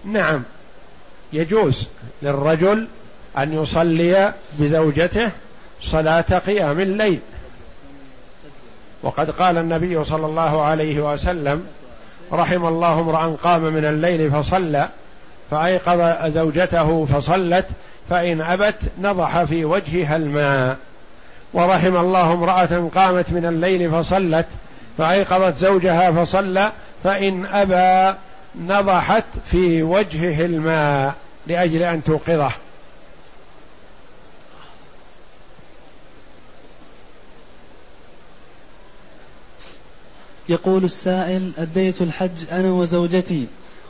نعم 0.04 0.42
يجوز 1.32 1.86
للرجل 2.22 2.86
أن 3.38 3.52
يصلي 3.52 4.32
بزوجته 4.58 5.30
صلاة 5.84 6.38
قيام 6.46 6.80
الليل. 6.80 7.18
وقد 9.02 9.30
قال 9.30 9.58
النبي 9.58 10.04
صلى 10.04 10.26
الله 10.26 10.62
عليه 10.62 11.12
وسلم 11.12 11.66
رحم 12.32 12.66
الله 12.66 13.00
امرأ 13.00 13.36
قام 13.42 13.62
من 13.62 13.84
الليل 13.84 14.30
فصلى 14.30 14.88
فأيقظ 15.50 16.32
زوجته 16.34 17.04
فصلت 17.04 17.66
فإن 18.10 18.40
أبت 18.40 18.78
نضح 19.00 19.44
في 19.44 19.64
وجهها 19.64 20.16
الماء. 20.16 20.76
ورحم 21.54 21.96
الله 21.96 22.32
امرأة 22.32 22.90
قامت 22.94 23.32
من 23.32 23.46
الليل 23.46 23.90
فصلت 23.90 24.46
فأيقظت 24.98 25.56
زوجها 25.56 26.24
فصلى 26.24 26.72
فإن 27.04 27.46
أبى 27.46 28.18
نضحت 28.60 29.24
في 29.50 29.82
وجهه 29.82 30.44
الماء 30.44 31.14
لأجل 31.46 31.82
أن 31.82 32.04
توقظه. 32.04 32.52
يقول 40.48 40.84
السائل 40.84 41.52
أديت 41.58 42.02
الحج 42.02 42.50
أنا 42.50 42.70
وزوجتي 42.70 43.46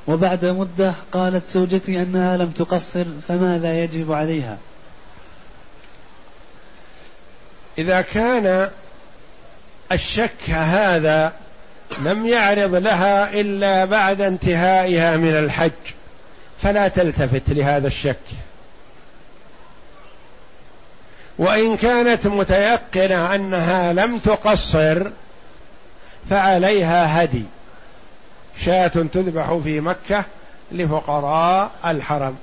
وبعد 0.09 0.44
مدة 0.44 0.94
قالت 1.12 1.48
زوجتي 1.48 2.03
أنها 2.03 2.37
لم 2.37 2.51
تقصر 2.51 3.05
فماذا 3.29 3.85
يجب 3.85 4.12
عليها؟ 4.12 4.59
إذا 7.79 8.01
كان 8.01 8.71
الشك 9.93 10.51
هذا 10.51 11.33
لم 11.99 12.27
يعرض 12.27 12.75
لها 12.75 13.41
إلا 13.41 13.85
بعد 13.85 14.21
انتهائها 14.21 15.17
من 15.17 15.35
الحج 15.35 15.71
فلا 16.63 16.89
تلتفت 16.89 17.43
لهذا 17.49 17.87
الشك. 17.87 18.17
وإن 21.39 21.77
كانت 21.77 22.27
متيقنة 22.27 23.35
أنها 23.35 23.93
لم 23.93 24.19
تقصر 24.19 25.07
فعليها 26.31 27.25
هدي. 27.25 27.45
شاة 28.65 28.87
تذبح 28.87 29.59
في 29.65 29.81
مكة 29.81 30.25
لفقراء 30.73 31.71
الحرم. 31.87 32.37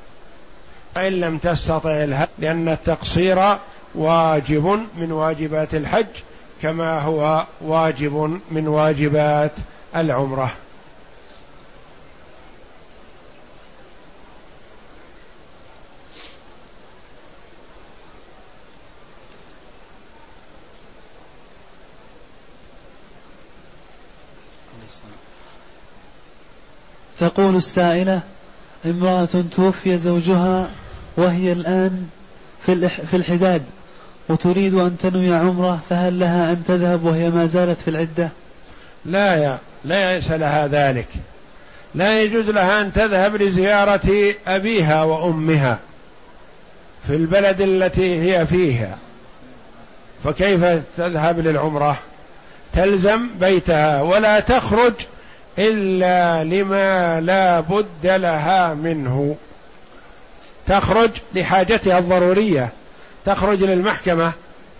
فإن 0.95 1.13
لم 1.13 1.37
تستطع 1.37 2.03
الهدي 2.03 2.29
لأن 2.39 2.69
التقصير 2.69 3.57
واجب 3.95 4.85
من 4.97 5.11
واجبات 5.11 5.75
الحج 5.75 6.05
كما 6.61 6.99
هو 6.99 7.45
واجب 7.61 8.39
من 8.51 8.67
واجبات 8.67 9.51
العمرة. 9.95 10.55
تقول 27.19 27.55
السائلة 27.55 28.21
امرأة 28.85 29.43
توفي 29.51 29.97
زوجها 29.97 30.69
وهي 31.17 31.51
الآن 31.51 32.09
في 32.65 32.89
في 32.89 33.17
الحداد. 33.17 33.63
وتريد 34.29 34.73
أن 34.73 34.97
تنوي 34.97 35.33
عمرة 35.33 35.79
فهل 35.89 36.19
لها 36.19 36.51
أن 36.51 36.63
تذهب 36.67 37.05
وهي 37.05 37.29
ما 37.29 37.45
زالت 37.45 37.81
في 37.81 37.87
العدة؟ 37.87 38.29
لا 39.05 39.35
يا 39.35 39.57
ليس 39.85 40.31
لها 40.31 40.67
ذلك. 40.67 41.07
لا 41.95 42.21
يجوز 42.21 42.45
لها 42.45 42.81
أن 42.81 42.93
تذهب 42.93 43.35
لزيارة 43.35 44.33
أبيها 44.47 45.03
وأمها 45.03 45.77
في 47.07 47.15
البلد 47.15 47.61
التي 47.61 48.21
هي 48.21 48.45
فيها. 48.45 48.97
فكيف 50.23 50.65
تذهب 50.97 51.39
للعمرة؟ 51.39 51.99
تلزم 52.73 53.27
بيتها 53.39 54.01
ولا 54.01 54.39
تخرج 54.39 54.93
إلا 55.59 56.43
لما 56.43 57.21
لا 57.21 57.59
بد 57.59 57.85
لها 58.03 58.73
منه. 58.73 59.35
تخرج 60.67 61.09
لحاجتها 61.35 61.99
الضرورية. 61.99 62.69
تخرج 63.29 63.63
للمحكمة 63.63 64.31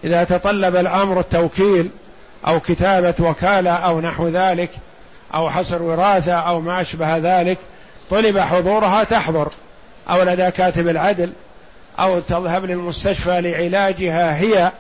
إذا 0.04 0.24
تطلب 0.24 0.76
الأمر 0.76 1.20
التوكيل 1.20 1.90
أو 2.48 2.60
كتابة 2.60 3.14
وكالة 3.20 3.72
أو 3.72 4.02
نحو 4.02 4.28
ذلك 4.28 4.70
أو 5.34 5.50
حصر 5.50 5.82
وراثة 5.82 6.34
أو 6.34 6.60
ما 6.60 6.82
أشبه 6.82 7.18
ذلك 7.18 7.58
طلب 8.10 8.40
حضورها 8.40 9.04
تحضر. 9.04 9.52
أو 10.10 10.24
لدى 10.24 10.52
كاتب 10.52 10.88
العدل 10.88 11.32
أو 12.00 12.20
تذهب 12.20 12.66
للمستشفى 12.66 13.42
لعلاجها 13.42 14.38
هي 14.38 14.72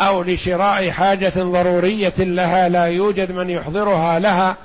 أو 0.00 0.22
لشراء 0.22 0.90
حاجة 0.90 1.32
ضرورية 1.36 2.14
لها 2.18 2.68
لا 2.68 2.84
يوجد 2.84 3.32
من 3.32 3.50
يحضرها 3.50 4.18
لها 4.18 4.56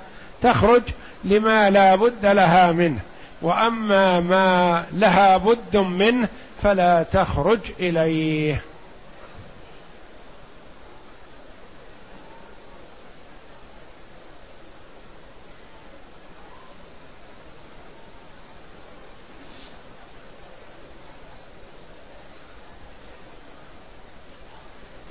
تخرج 0.41 0.81
لما 1.23 1.69
لا 1.69 1.95
بد 1.95 2.25
لها 2.25 2.71
منه. 2.71 2.99
وأما 3.41 4.19
ما 4.19 4.83
لها 4.93 5.37
بد 5.37 5.77
منه 5.77 6.27
فلا 6.63 7.03
تخرج 7.03 7.59
إليه. 7.79 8.61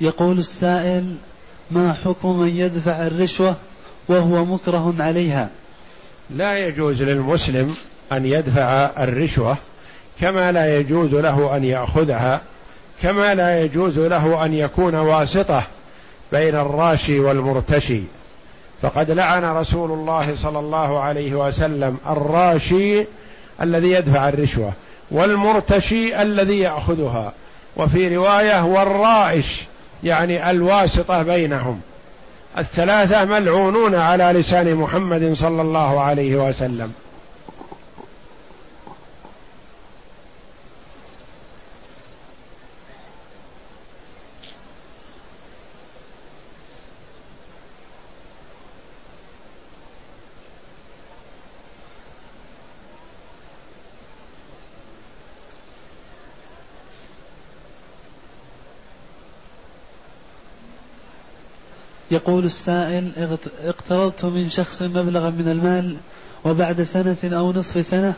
يقول 0.00 0.38
السائل 0.38 1.16
ما 1.70 1.92
حكم 2.04 2.38
من 2.38 2.56
يدفع 2.56 3.06
الرشوة 3.06 3.56
وهو 4.08 4.44
مكره 4.44 4.94
عليها؟ 4.98 5.50
لا 6.30 6.58
يجوز 6.58 7.02
للمسلم 7.02 7.76
أن 8.12 8.26
يدفع 8.26 8.90
الرشوة 8.98 9.56
كما 10.20 10.52
لا 10.52 10.78
يجوز 10.78 11.14
له 11.14 11.56
أن 11.56 11.64
يأخذها 11.64 12.40
كما 13.02 13.34
لا 13.34 13.60
يجوز 13.60 13.98
له 13.98 14.44
أن 14.44 14.54
يكون 14.54 14.94
واسطة 14.94 15.62
بين 16.32 16.54
الراشي 16.54 17.20
والمرتشي. 17.20 18.00
فقد 18.82 19.10
لعن 19.10 19.44
رسول 19.44 19.90
الله 19.90 20.34
صلى 20.36 20.58
الله 20.58 21.00
عليه 21.00 21.34
وسلم 21.34 21.98
الراشي 22.10 23.04
الذي 23.62 23.90
يدفع 23.90 24.28
الرشوة 24.28 24.72
والمرتشي 25.10 26.22
الذي 26.22 26.58
يأخذها. 26.58 27.32
وفي 27.76 28.16
رواية 28.16 28.64
والرائش 28.64 29.64
يعني 30.04 30.50
الواسطة 30.50 31.22
بينهم. 31.22 31.80
الثلاثة 32.58 33.24
ملعونون 33.24 33.94
على 33.94 34.24
لسان 34.24 34.74
محمد 34.74 35.32
صلى 35.34 35.62
الله 35.62 36.00
عليه 36.00 36.48
وسلم. 36.48 36.92
يقول 62.10 62.44
السائل 62.44 63.36
اقترضت 63.64 64.24
من 64.24 64.50
شخص 64.50 64.82
مبلغا 64.82 65.30
من 65.30 65.48
المال 65.48 65.96
وبعد 66.44 66.82
سنة 66.82 67.16
أو 67.24 67.52
نصف 67.52 67.86
سنة 67.86 68.14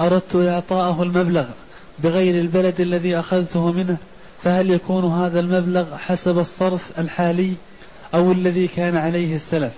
أردت 0.00 0.36
إعطاءه 0.36 1.02
المبلغ 1.02 1.46
بغير 1.98 2.34
البلد 2.40 2.80
الذي 2.80 3.18
أخذته 3.18 3.72
منه 3.72 3.96
فهل 4.44 4.70
يكون 4.70 5.04
هذا 5.04 5.40
المبلغ 5.40 5.96
حسب 5.96 6.38
الصرف 6.38 6.98
الحالي 6.98 7.52
أو 8.14 8.32
الذي 8.32 8.68
كان 8.68 8.96
عليه 8.96 9.36
السلف؟ 9.36 9.72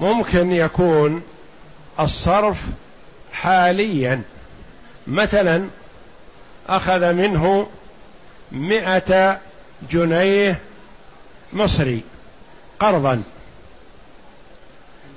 ممكن 0.00 0.52
يكون 0.52 1.22
الصرف 2.00 2.62
حاليا. 3.32 4.22
مثلا 5.06 5.64
أخذ 6.68 7.12
منه 7.12 7.66
مئة 8.52 9.40
جنيه 9.90 10.60
مصري 11.54 12.02
قرضا. 12.80 13.22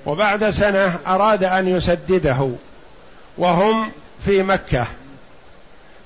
وبعد 0.06 0.50
سنة 0.50 1.00
أراد 1.08 1.44
أن 1.44 1.68
يسدده 1.68 2.50
وهم 3.38 3.92
في 4.26 4.44
مكة. 4.44 4.88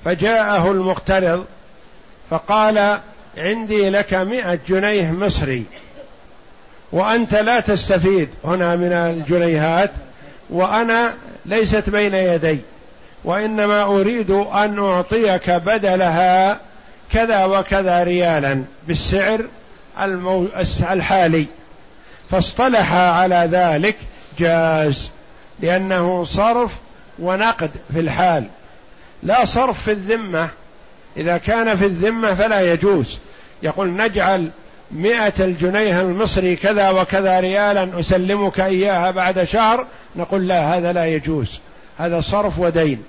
فجاءه 0.06 0.72
المقترض 0.72 1.46
فقال 2.30 3.00
عندي 3.38 3.90
لك 3.90 4.14
مئة 4.14 4.60
جنيه 4.68 5.12
مصري 5.12 5.66
وأنت 6.92 7.36
لا 7.36 7.60
تستفيد 7.60 8.30
هنا 8.44 8.76
من 8.76 8.92
الجنيهات 8.92 9.92
وأنا 10.50 11.14
ليست 11.46 11.90
بين 11.90 12.14
يدي 12.14 12.60
وإنما 13.24 13.84
أريد 13.84 14.32
أن 14.32 14.80
أعطيك 14.80 15.50
بدلها 15.50 16.60
كذا 17.12 17.46
وكذا 17.46 18.04
ريالا 18.04 18.64
بالسعر 18.88 19.46
الحالي. 20.92 21.46
فاصطلح 22.32 22.94
على 22.94 23.50
ذلك 23.52 23.96
جاز 24.40 25.10
لأنه 25.60 26.24
صرف 26.24 26.72
ونقد 27.20 27.72
في 27.94 28.00
الحال. 28.00 28.46
لا 29.24 29.46
صرف 29.46 29.84
في 29.84 29.92
الذمة. 29.92 30.50
إذا 31.18 31.38
كان 31.38 31.76
في 31.76 31.86
الذمة 31.86 32.36
فلا 32.36 32.74
يجوز. 32.74 33.20
يقول 33.64 33.90
نجعل 33.96 34.50
مئة 34.92 35.34
الجنيه 35.40 36.02
المصري 36.02 36.56
كذا 36.56 36.90
وكذا 36.90 37.40
ريالا 37.40 38.00
أسلمك 38.00 38.60
إياها 38.60 39.12
بعد 39.12 39.44
شهر. 39.44 39.86
نقول 40.16 40.48
لا 40.48 40.78
هذا 40.78 40.94
لا 40.94 41.06
يجوز. 41.06 41.60
هذا 41.98 42.22
صرف 42.22 42.60
ودين. 42.60 43.04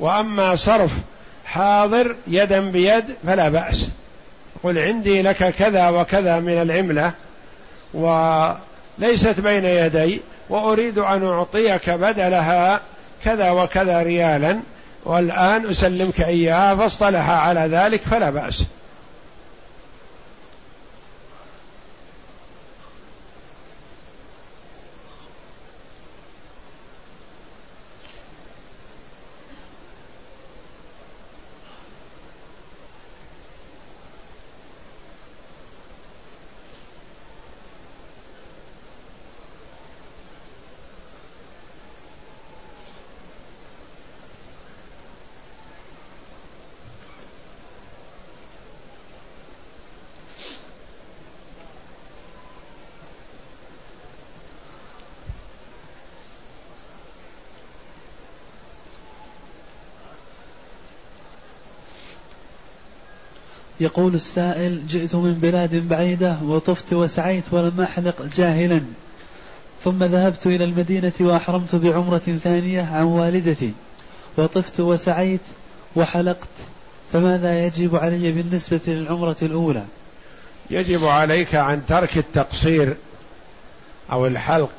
وأما 0.00 0.56
صرف 0.56 0.90
حاضر 1.44 2.16
يدا 2.26 2.60
بيد 2.60 3.04
فلا 3.26 3.48
بأس. 3.48 3.88
قل 4.62 4.78
عندي 4.78 5.22
لك 5.22 5.54
كذا 5.54 5.88
وكذا 5.88 6.40
من 6.40 6.62
العملة 6.62 7.12
وليست 7.94 9.40
بين 9.40 9.64
يدي 9.64 10.20
وأريد 10.48 10.98
أن 10.98 11.24
أعطيك 11.24 11.90
بدلها 11.90 12.80
كذا 13.24 13.50
وكذا 13.50 14.02
ريالا 14.02 14.58
والآن 15.04 15.70
أسلمك 15.70 16.20
إياها 16.20 16.74
فاصطلح 16.74 17.30
على 17.30 17.60
ذلك 17.60 18.00
فلا 18.00 18.30
بأس. 18.30 18.64
يقول 63.80 64.14
السائل 64.14 64.86
جئت 64.86 65.14
من 65.14 65.34
بلاد 65.34 65.88
بعيدة 65.88 66.36
وطفت 66.42 66.92
وسعيت 66.92 67.44
ولم 67.52 67.80
أحلق 67.80 68.22
جاهلا 68.36 68.80
ثم 69.84 70.04
ذهبت 70.04 70.46
إلى 70.46 70.64
المدينة 70.64 71.12
وأحرمت 71.20 71.74
بعمرة 71.74 72.38
ثانية 72.44 72.82
عن 72.82 73.02
والدتي 73.02 73.72
وطفت 74.36 74.80
وسعيت 74.80 75.40
وحلقت 75.96 76.48
فماذا 77.12 77.66
يجب 77.66 77.96
علي 77.96 78.32
بالنسبة 78.32 78.80
للعمرة 78.86 79.36
الأولى؟ 79.42 79.84
يجب 80.70 81.04
عليك 81.04 81.54
عن 81.54 81.82
ترك 81.88 82.18
التقصير 82.18 82.94
أو 84.12 84.26
الحلق 84.26 84.70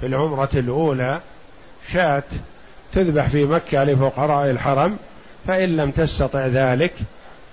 في 0.00 0.06
العمرة 0.06 0.50
الأولى 0.54 1.20
شاة 1.92 2.22
تذبح 2.92 3.28
في 3.28 3.44
مكة 3.44 3.84
لفقراء 3.84 4.50
الحرم 4.50 4.96
فإن 5.46 5.76
لم 5.76 5.90
تستطع 5.90 6.46
ذلك 6.46 6.92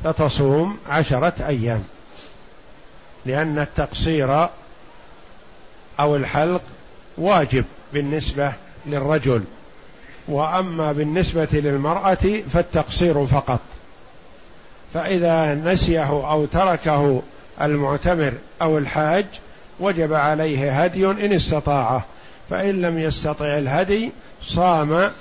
فتصوم 0.04 0.78
عشرة 0.89 1.34
أيام. 1.48 1.84
لأن 3.26 3.60
التقصير 3.60 4.48
أو 6.00 6.16
الحلق 6.16 6.62
واجب 7.18 7.66
بالنسبة 7.93 8.54
للرجل. 8.86 9.43
وأما 10.28 10.91
بالنسبة 10.91 11.48
للمرأة 11.52 12.41
فالتقصير 12.54 13.26
فقط. 13.26 13.60
فإذا 14.93 15.56
نسيه 15.56 16.32
أو 16.32 16.45
تركه 16.45 17.22
المعتمر 17.62 18.34
أو 18.62 18.78
الحاج 18.78 19.26
وجب 19.80 20.14
عليه 20.14 20.84
هدي 20.84 21.06
إن 21.06 21.34
استطاعه. 21.34 22.06
فإن 22.50 22.82
لم 22.82 23.00
يستطع 23.00 23.45
الهدي 23.45 24.12
صام 24.43 25.12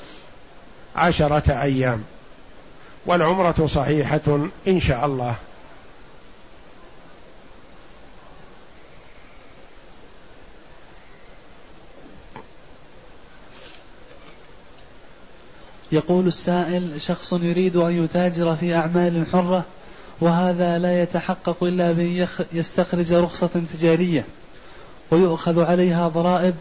عشرة 0.96 1.62
أيام. 1.62 2.04
والعمرة 3.06 3.66
صحيحة 3.66 4.48
إن 4.68 4.80
شاء 4.80 5.06
الله. 5.06 5.34
يقول 15.92 16.26
السائل 16.26 17.00
شخص 17.00 17.32
يريد 17.32 17.76
أن 17.76 18.04
يتاجر 18.04 18.56
في 18.56 18.74
أعمال 18.74 19.24
حرة 19.32 19.64
وهذا 20.20 20.78
لا 20.78 21.02
يتحقق 21.02 21.64
إلا 21.64 21.92
بأن 21.92 22.28
يستخرج 22.52 23.12
رخصة 23.12 23.62
تجارية 23.74 24.24
ويؤخذ 25.10 25.64
عليها 25.64 26.08
ضرائب 26.08 26.54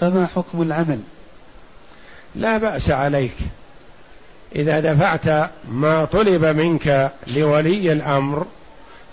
فما 0.00 0.26
حكم 0.26 0.62
العمل؟ 0.62 1.00
لا 2.34 2.58
بأس 2.58 2.90
عليك. 2.90 3.36
إذا 4.56 4.80
دفعت 4.80 5.50
ما 5.68 6.04
طلب 6.04 6.44
منك 6.44 7.10
لولي 7.26 7.92
الأمر 7.92 8.46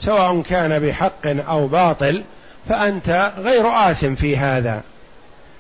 سواء 0.02 0.42
كان 0.42 0.80
بحق 0.80 1.28
أو 1.28 1.68
باطل 1.68 2.24
فأنت 2.70 3.32
غير 3.38 3.92
آثم 3.92 4.16
في 4.16 4.38
هذا 4.38 4.82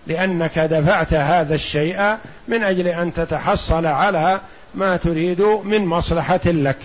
لأنك 0.07 0.59
دفعت 0.59 1.13
هذا 1.13 1.55
الشيء 1.55 2.17
من 2.47 2.63
أجل 2.63 2.87
أن 2.87 3.13
تتحصل 3.13 3.85
على 3.85 4.39
ما 4.75 4.97
تريد 4.97 5.41
من 5.41 5.85
مصلحة 5.85 6.39
لك. 6.45 6.77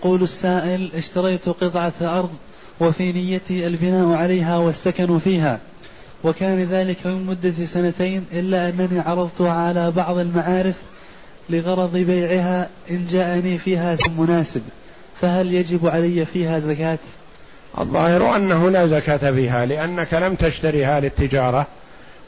يقول 0.00 0.22
السائل 0.22 0.90
اشتريت 0.94 1.48
قطعة 1.48 1.92
أرض 2.00 2.30
وفي 2.80 3.12
نيتي 3.12 3.66
البناء 3.66 4.12
عليها 4.12 4.56
والسكن 4.56 5.18
فيها 5.18 5.58
وكان 6.24 6.64
ذلك 6.64 7.06
من 7.06 7.26
مدة 7.26 7.66
سنتين 7.66 8.26
إلا 8.32 8.68
أنني 8.68 9.00
عرضتها 9.00 9.52
على 9.52 9.90
بعض 9.90 10.18
المعارف 10.18 10.74
لغرض 11.50 11.96
بيعها 11.96 12.68
إن 12.90 13.06
جاءني 13.10 13.58
فيها 13.58 13.96
سم 13.96 14.20
مناسب 14.20 14.62
فهل 15.20 15.54
يجب 15.54 15.86
علي 15.86 16.24
فيها 16.24 16.58
زكاة؟ 16.58 16.98
الظاهر 17.78 18.36
أنه 18.36 18.70
لا 18.70 18.86
زكاة 18.86 19.32
فيها 19.32 19.66
لأنك 19.66 20.14
لم 20.14 20.34
تشتريها 20.34 21.00
للتجارة 21.00 21.66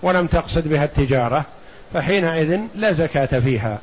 ولم 0.03 0.27
تقصد 0.27 0.69
بها 0.69 0.85
التجارة 0.85 1.45
فحينئذ 1.95 2.61
لا 2.75 2.93
زكاة 2.93 3.41
فيها 3.41 3.79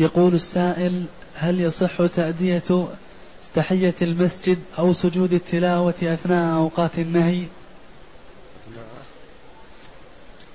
يقول 0.00 0.34
السائل 0.34 1.04
هل 1.34 1.60
يصح 1.60 2.06
تأدية 2.06 2.88
تحية 3.54 3.94
المسجد 4.02 4.58
أو 4.78 4.92
سجود 4.92 5.32
التلاوة 5.32 5.94
أثناء 6.02 6.56
أوقات 6.56 6.98
النهي؟ 6.98 7.42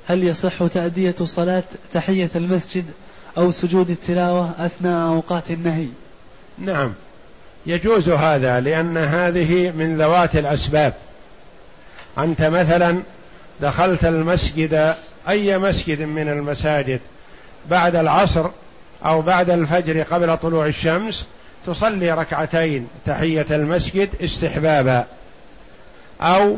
هل 0.07 0.23
يصح 0.23 0.67
تأدية 0.67 1.15
صلاة 1.23 1.63
تحية 1.93 2.29
المسجد 2.35 2.85
أو 3.37 3.51
سجود 3.51 3.89
التلاوة 3.89 4.51
أثناء 4.59 5.07
أوقات 5.07 5.51
النهي؟ 5.51 5.87
نعم 6.57 6.93
يجوز 7.65 8.09
هذا 8.09 8.59
لأن 8.59 8.97
هذه 8.97 9.71
من 9.71 9.97
ذوات 9.97 10.35
الأسباب. 10.35 10.93
أنت 12.17 12.41
مثلا 12.41 13.01
دخلت 13.61 14.05
المسجد 14.05 14.95
أي 15.29 15.57
مسجد 15.57 16.01
من 16.01 16.29
المساجد 16.29 16.99
بعد 17.69 17.95
العصر 17.95 18.49
أو 19.05 19.21
بعد 19.21 19.49
الفجر 19.49 20.01
قبل 20.01 20.37
طلوع 20.37 20.65
الشمس 20.65 21.25
تصلي 21.65 22.11
ركعتين 22.11 22.87
تحية 23.05 23.45
المسجد 23.51 24.09
استحبابا. 24.23 25.05
أو 26.21 26.57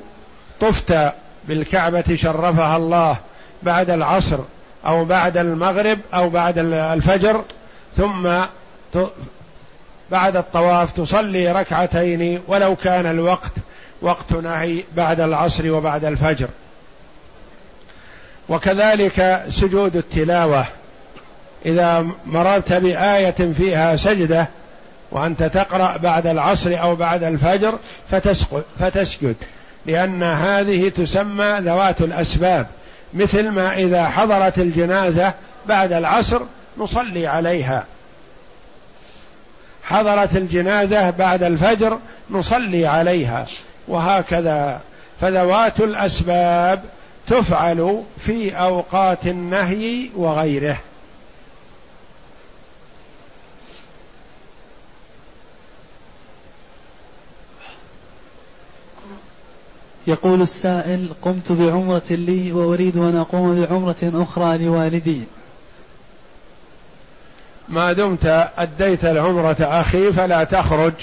طفت 0.62 1.14
بالكعبة 1.48 2.16
شرفها 2.16 2.78
الله 2.78 3.18
بعد 3.64 3.90
العصر 3.90 4.40
أو 4.86 5.06
بعد 5.06 5.38
المغرب 5.38 6.00
أو 6.14 6.30
بعد 6.30 6.58
الفجر 6.58 7.44
ثم 7.98 8.30
بعد 10.12 10.38
الطواف 10.38 10.92
تصلي 10.92 11.52
ركعتين 11.52 12.42
ولو 12.48 12.76
كان 12.76 13.06
الوقت 13.06 13.52
وقت 14.02 14.32
نهي 14.32 14.84
بعد 14.96 15.20
العصر 15.20 15.72
وبعد 15.72 16.06
الفجر. 16.06 16.48
وكذلك 18.50 19.46
سجود 19.50 19.96
التلاوة. 19.96 20.66
إذا 21.66 22.06
مررت 22.26 22.74
بآية 22.74 23.54
فيها 23.58 23.96
سجدة 23.96 24.48
وأنت 25.12 25.44
تقرأ 25.44 25.98
بعد 25.98 26.28
العصر 26.28 26.82
أو 26.82 26.96
بعد 26.96 27.24
الفجر 27.24 27.80
فتسجد. 28.80 29.36
لأن 29.86 30.24
هذه 30.24 30.90
تسمى 30.90 31.58
ذوات 31.60 32.02
الأسباب. 32.02 32.68
مثل 33.14 33.50
ما 33.50 33.74
إذا 33.74 34.06
حضرت 34.06 34.60
الجنازة 34.60 35.34
بعد 35.66 35.94
العصر 35.94 36.42
نصلي 36.78 37.28
عليها. 37.28 37.86
حضرت 39.84 40.38
الجنازة 40.38 41.10
بعد 41.10 41.44
الفجر 41.44 42.00
نصلي 42.30 42.88
عليها. 42.88 43.46
وهكذا. 43.88 44.82
فذوات 45.22 45.80
الأسباب 45.80 46.82
تفعل 47.28 48.04
في 48.20 48.52
أوقات 48.58 49.28
النهي 49.28 50.10
وغيره. 50.16 50.78
يقول 60.08 60.42
السائل 60.42 61.10
قمت 61.22 61.52
بعمرة 61.52 62.02
لي 62.10 62.52
وأريد 62.52 62.98
أن 62.98 63.16
أقوم 63.16 63.66
بعمرة 63.66 63.96
أخرى 64.24 64.58
لوالدي. 64.58 65.22
ما 67.70 67.94
دمت 67.94 68.50
أديت 68.58 69.06
العمرة 69.06 69.58
أخي 69.60 70.14
فلا 70.14 70.44
تخرج 70.44 70.94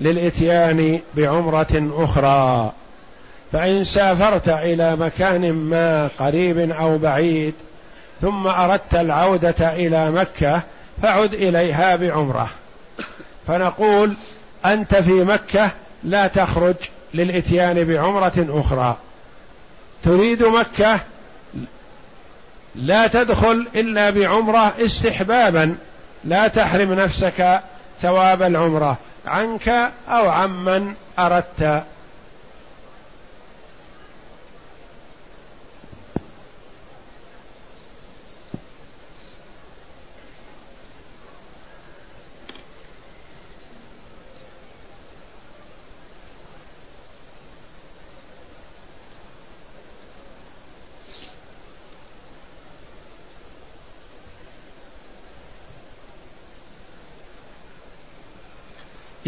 للإتيان 0.00 1.00
بعمرة 1.16 1.90
أخرى. 1.92 2.72
فإن 3.52 3.84
سافرت 3.84 4.48
إلى 4.48 4.96
مكان 4.96 5.52
ما 5.52 6.10
قريب 6.18 6.58
أو 6.58 6.98
بعيد 6.98 7.54
ثم 8.20 8.46
أردت 8.46 8.94
العودة 8.94 9.76
إلى 9.76 10.10
مكة 10.10 10.62
فعد 11.02 11.34
إليها 11.34 11.96
بعمرة. 11.96 12.50
فنقول 13.46 14.14
أنت 14.66 14.94
في 14.94 15.12
مكة 15.12 15.70
لا 16.04 16.26
تخرج 16.26 16.76
للإتيان 17.14 17.84
بعمرة 17.84 18.46
أخرى. 18.48 18.96
تريد 20.02 20.42
مكة 20.42 21.00
لا 22.74 23.06
تدخل 23.06 23.66
إلا 23.74 24.10
بعمرة 24.10 24.74
استحبابا. 24.78 25.76
لا 26.24 26.48
تحرم 26.48 26.92
نفسك 26.92 27.60
ثواب 28.02 28.42
العمرة 28.42 28.96
عنك 29.26 29.68
أو 30.08 30.30
عمن 30.30 30.94
أردت. 31.18 31.82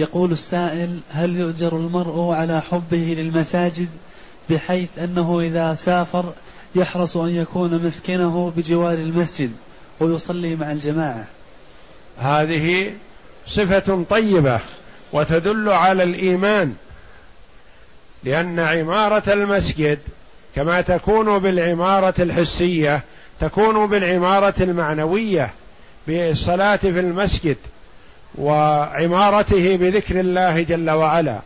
يقول 0.01 0.33
السائل 0.33 1.01
هل 1.11 1.37
يؤجر 1.37 1.77
المرء 1.77 2.33
على 2.33 2.63
حبه 2.71 3.15
للمساجد 3.19 3.89
بحيث 4.51 4.89
أنه 4.99 5.41
إذا 5.41 5.75
سافر 5.75 6.33
يحرص 6.75 7.17
أن 7.17 7.35
يكون 7.35 7.87
مسكنه 7.87 8.53
بجوار 8.57 8.95
المسجد 8.95 9.53
ويصلي 10.01 10.57
مع 10.57 10.73
الجماعة؟ 10.73 11.25
هذه 12.19 12.93
صفة 13.47 14.05
طيبة 14.11 14.61
وتدل 15.13 15.69
على 15.69 16.03
الإيمان 16.03 16.75
لأن 18.25 18.59
عمارة 18.59 19.33
المسجد 19.33 19.99
كما 20.57 20.81
تكون 20.81 21.39
بالعمارة 21.39 22.15
الحسية 22.19 23.03
تكون 23.41 23.87
بالعمارة 23.87 24.55
المعنوية 24.61 25.51
بالصلاة 26.07 26.77
في 26.77 27.01
المسجد. 27.01 27.57
وعمارته 28.39 29.77
بذكر 29.77 30.21
الله 30.21 30.63
جل 30.63 30.91
وعلا. 30.91 31.39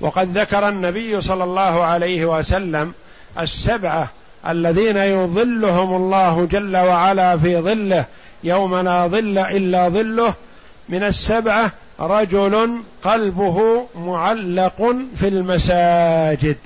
وقد 0.00 0.38
ذكر 0.38 0.68
النبي 0.68 1.20
صلى 1.20 1.44
الله 1.44 1.84
عليه 1.84 2.38
وسلم 2.38 2.92
السبعه 3.40 4.08
الذين 4.48 4.96
يظلهم 4.96 5.94
الله 5.96 6.48
جل 6.50 6.76
وعلا 6.76 7.38
في 7.38 7.56
ظله 7.56 8.04
يوم 8.44 8.76
لا 8.76 9.06
ظل 9.06 9.38
إلا 9.38 9.88
ظله. 9.88 10.34
من 10.88 11.02
السبعه 11.02 11.72
رجل 12.00 12.80
قلبه 13.02 13.86
معلق 13.96 14.96
في 15.16 15.28
المساجد. 15.28 16.56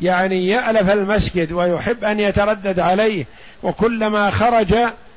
يعني 0.00 0.48
يألف 0.48 0.90
المسجد 0.90 1.52
ويحب 1.52 2.04
أن 2.04 2.20
يتردد 2.20 2.80
عليه 2.80 3.26
وكلما 3.62 4.30
خرج 4.30 4.74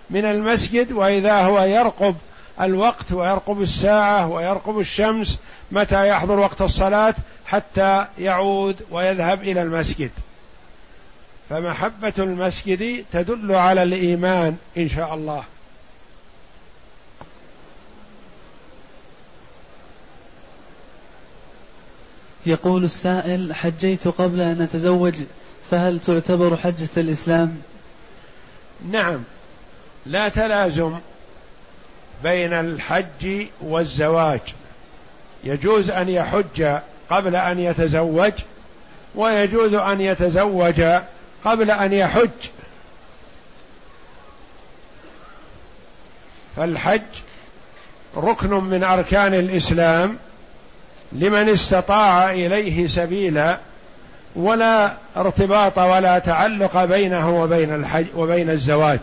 من 0.10 0.26
المسجد 0.26 0.92
وإذا 0.92 1.34
هو 1.34 1.64
يرقب 1.64 2.16
الوقت 2.62 3.12
ويرقب 3.12 3.62
الساعة 3.62 4.28
ويرقب 4.28 4.80
الشمس 4.80 5.38
متى 5.72 6.08
يحضر 6.08 6.40
وقت 6.40 6.62
الصلاة 6.62 7.16
حتى 7.46 8.06
يعود 8.20 8.76
ويذهب 8.92 9.44
إلى 9.44 9.62
المسجد. 9.62 10.12
فمحبة 11.50 12.14
المسجد 12.20 13.06
تدل 13.14 13.56
على 13.56 13.84
الإيمان 13.84 14.58
إن 14.78 14.90
شاء 14.90 15.14
الله. 15.14 15.44
يقول 22.46 22.84
السائل 22.84 23.56
حجيت 23.56 24.08
قبل 24.08 24.42
أن 24.42 24.62
أتزوج 24.62 25.16
فهل 25.72 26.00
تعتبر 26.00 26.58
حجة 26.58 26.90
الإسلام؟ 26.98 27.62
نعم. 28.92 29.24
لا 30.06 30.30
تلازم. 30.30 30.94
بين 32.24 32.54
الحج 32.54 33.46
والزواج. 33.62 34.40
يجوز 35.44 35.90
أن 35.90 36.10
يحج 36.10 36.78
قبل 37.10 37.36
أن 37.36 37.60
يتزوج 37.60 38.32
ويجوز 39.16 39.74
أن 39.74 40.02
يتزوج 40.02 40.82
قبل 41.46 41.72
أن 41.72 41.94
يحج. 41.94 42.30
فالحج 46.56 47.02
ركن 48.18 48.50
من 48.50 48.84
أركان 48.84 49.34
الإسلام 49.34 50.18
لمن 51.12 51.50
استطاع 51.50 52.32
إليه 52.32 52.88
سبيلا 52.88 53.58
ولا 54.36 54.94
ارتباط 55.18 55.78
ولا 55.78 56.20
تعلق 56.20 56.86
بينه 56.86 57.42
وبين 57.42 57.76
الحج 57.76 58.06
وبين 58.16 58.50
الزواج. 58.50 59.00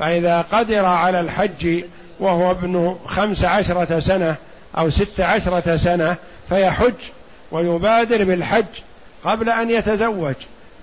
فإذا 0.00 0.40
قدر 0.52 0.84
على 0.84 1.20
الحج 1.20 1.84
وهو 2.20 2.50
ابن 2.50 2.96
خمس 3.06 3.44
عشرة 3.44 4.00
سنة 4.00 4.36
أو 4.78 4.90
ست 4.90 5.20
عشرة 5.20 5.76
سنة 5.76 6.16
فيحج 6.48 6.94
ويبادر 7.50 8.24
بالحج 8.24 8.64
قبل 9.24 9.50
أن 9.50 9.70
يتزوج. 9.70 10.34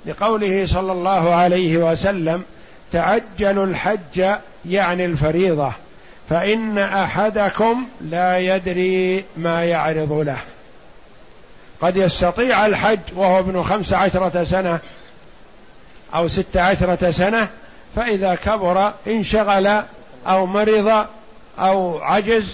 لقوله 0.06 0.66
صلى 0.66 0.92
الله 0.92 1.36
عليه 1.36 1.78
وسلم 1.78 2.44
تعجلوا 2.92 3.66
الحج 3.66 4.26
يعني 4.66 5.06
الفريضة 5.06 5.72
فإن 6.30 6.78
أحدكم 6.78 7.86
لا 8.02 8.38
يدري 8.38 9.24
ما 9.38 9.66
يعرض 9.66 10.12
له. 10.14 10.38
قد 11.82 11.98
يستطيع 11.98 12.66
الحج 12.66 13.00
وهو 13.16 13.40
ابن 13.40 13.64
خمس 13.64 13.94
عشرة 13.94 14.44
سنة 14.44 14.80
أو 16.16 16.28
ست 16.28 16.58
عشرة 16.58 17.12
سنة 17.12 17.50
فإذا 17.98 18.36
كبر 18.36 18.92
انشغل 19.08 19.68
أو 20.28 20.46
مرض 20.46 21.06
أو 21.60 21.98
عجز 21.98 22.54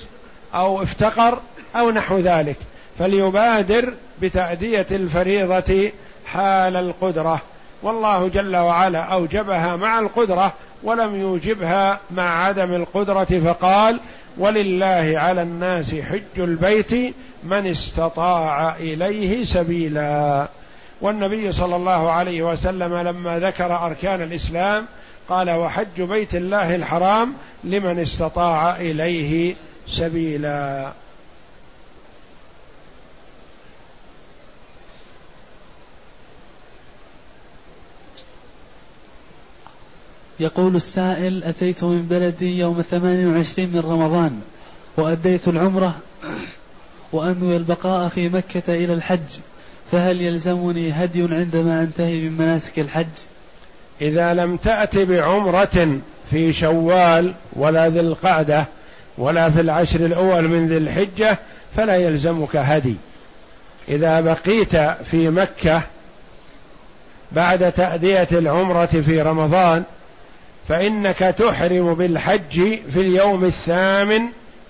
أو 0.56 0.84
افتقر 0.84 1.38
أو 1.76 1.92
نحو 1.92 2.18
ذلك. 2.20 2.58
فليبادر 3.00 3.94
بتأدية 4.22 4.86
الفريضة 4.92 5.92
حال 6.26 6.76
القدرة. 6.76 7.42
والله 7.82 8.28
جل 8.28 8.56
وعلا 8.56 9.00
أوجبها 9.00 9.76
مع 9.76 10.00
القدرة 10.00 10.54
ولم 10.84 11.22
يوجبها 11.22 12.00
مع 12.12 12.46
عدم 12.46 12.74
القدرة 12.74 13.42
فقال 13.46 14.00
ولله 14.38 15.14
على 15.16 15.42
الناس 15.42 15.96
حج 15.96 16.40
البيت 16.40 17.16
من 17.44 17.68
استطاع 17.68 18.76
إليه 18.76 19.46
سبيلا. 19.46 20.48
والنبي 21.02 21.52
صلى 21.52 21.76
الله 21.76 22.12
عليه 22.12 22.44
وسلم 22.44 22.98
لما 22.98 23.40
ذكر 23.40 23.86
أركان 23.86 24.22
الإسلام 24.22 24.86
قال 25.30 25.50
وحج 25.50 26.02
بيت 26.02 26.36
الله 26.36 26.76
الحرام 26.76 27.34
لمن 27.64 28.00
استطاع 28.00 28.76
إليه 28.76 29.56
سبيلا. 29.88 30.92
يقول 40.40 40.76
السائل 40.76 41.44
أتيت 41.44 41.84
من 41.84 42.02
بلدي 42.10 42.60
يوم 42.60 42.82
28 42.92 43.70
من 43.70 43.80
رمضان 43.80 44.42
وأديت 44.98 45.48
العمرة 45.48 46.00
وأنوي 47.12 47.58
البقاء 47.58 48.10
في 48.10 48.30
مكة 48.30 48.64
إلى 48.68 48.94
الحج 48.94 49.40
فهل 49.92 50.22
يلزمني 50.22 50.92
هدي 50.92 51.22
عندما 51.22 51.82
أنتهي 51.82 52.22
من 52.22 52.38
مناسك 52.38 52.80
الحج؟ 52.80 53.08
إذا 54.02 54.34
لم 54.34 54.58
تأت 54.58 54.98
بعمرة 54.98 55.98
في 56.32 56.54
شوال 56.54 57.34
ولا 57.54 57.90
ذي 57.90 58.00
القعدة 58.00 58.66
ولا 59.18 59.50
في 59.50 59.62
العشر 59.62 60.06
الأول 60.06 60.48
من 60.48 60.68
ذي 60.68 60.78
الحجة 60.78 61.38
فلا 61.76 61.96
يلزمك 61.96 62.56
هدي. 62.56 62.96
إذا 63.90 64.22
بقيت 64.22 64.76
في 65.06 65.30
مكة 65.30 65.82
بعد 67.32 67.72
تأدية 67.72 68.28
العمرة 68.32 68.86
في 68.86 69.22
رمضان 69.22 69.84
فإنك 70.70 71.18
تحرم 71.18 71.94
بالحج 71.94 72.80
في 72.94 73.02
اليوم 73.02 73.46
الثامن 73.46 74.22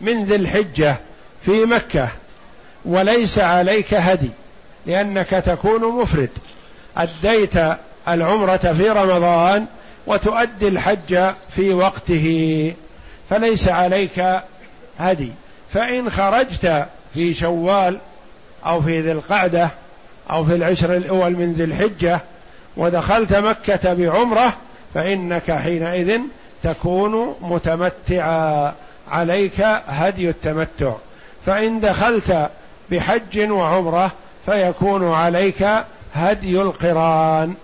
من 0.01 0.25
ذي 0.25 0.35
الحجة 0.35 0.95
في 1.41 1.65
مكة 1.65 2.09
وليس 2.85 3.39
عليك 3.39 3.93
هدي 3.93 4.29
لأنك 4.85 5.29
تكون 5.29 6.01
مفرد. 6.01 6.29
أديت 6.97 7.53
العمرة 8.07 8.57
في 8.57 8.89
رمضان 8.89 9.65
وتؤدي 10.07 10.67
الحج 10.67 11.19
في 11.55 11.73
وقته. 11.73 12.73
فليس 13.29 13.67
عليك 13.67 14.25
هدي. 14.99 15.31
فإن 15.73 16.09
خرجت 16.09 16.85
في 17.13 17.33
شوال 17.33 17.97
أو 18.65 18.81
في 18.81 19.01
ذي 19.01 19.11
القعدة 19.11 19.69
أو 20.31 20.45
في 20.45 20.55
العشر 20.55 20.95
الأول 20.95 21.31
من 21.31 21.53
ذي 21.53 21.63
الحجة 21.63 22.19
ودخلت 22.77 23.33
مكة 23.33 23.93
بعمرة 23.93 24.53
فإنك 24.93 25.51
حينئذ 25.51 26.19
تكون 26.63 27.35
متمتعا. 27.41 28.73
عليك 29.11 29.61
هدي 29.87 30.29
التمتع. 30.29 30.91
فإن 31.45 31.79
دخلت 31.79 32.49
بحج 32.91 33.51
وعمرة 33.51 34.11
فيكون 34.45 35.13
عليك 35.13 35.67
هدي 36.13 36.61
القران. 36.61 37.55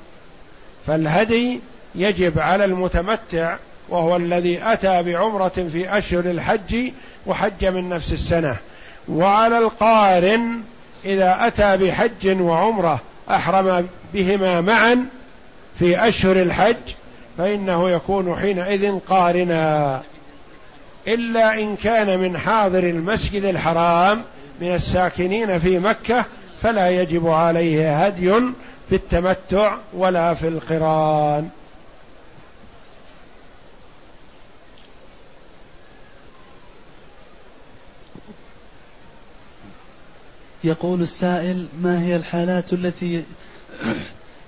فالهدي 0.87 1.59
يجب 1.95 2.39
على 2.39 2.65
المتمتع 2.65 3.55
وهو 3.89 4.15
الذي 4.15 4.59
أتى 4.63 5.03
بعمرة 5.03 5.67
في 5.71 5.97
أشهر 5.97 6.25
الحج 6.25 6.91
وحج 7.25 7.65
من 7.65 7.89
نفس 7.89 8.13
السنة. 8.13 8.57
وعلى 9.09 9.57
القارن 9.57 10.61
إذا 11.05 11.37
أتى 11.41 11.77
بحج 11.77 12.41
وعمرة 12.41 12.99
أحرم 13.29 13.87
بهما 14.13 14.61
معا 14.61 15.05
في 15.79 16.07
أشهر 16.07 16.41
الحج 16.41 16.75
فإنه 17.37 17.89
يكون 17.89 18.35
حينئذ 18.35 18.99
قارنا. 18.99 20.01
إلا 21.07 21.53
إن 21.53 21.75
كان 21.75 22.19
من 22.19 22.37
حاضر 22.37 22.79
المسجد 22.79 23.43
الحرام 23.43 24.21
من 24.61 24.73
الساكنين 24.73 25.59
في 25.59 25.79
مكة 25.79 26.25
فلا 26.61 26.89
يجب 26.89 27.27
عليه 27.27 28.05
هدي 28.05 28.33
في 28.89 28.95
التمتع 28.95 29.77
ولا 29.93 30.33
في 30.33 30.47
القران. 30.47 31.49
يقول 40.63 41.01
السائل 41.01 41.67
ما 41.81 42.01
هي 42.01 42.15
الحالات 42.15 42.73
التي 42.73 43.23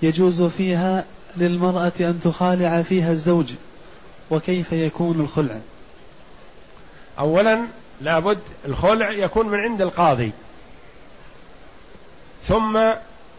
يجوز 0.02 0.42
فيها 0.42 1.04
للمرأة 1.36 1.92
أن 2.00 2.20
تخالع 2.24 2.82
فيها 2.82 3.12
الزوج؟ 3.12 3.52
وكيف 4.30 4.72
يكون 4.72 5.20
الخلع؟ 5.20 5.58
أولا 7.18 7.60
لابد 8.00 8.38
الخلع 8.64 9.10
يكون 9.10 9.48
من 9.48 9.58
عند 9.58 9.80
القاضي. 9.80 10.32
ثم 12.44 12.92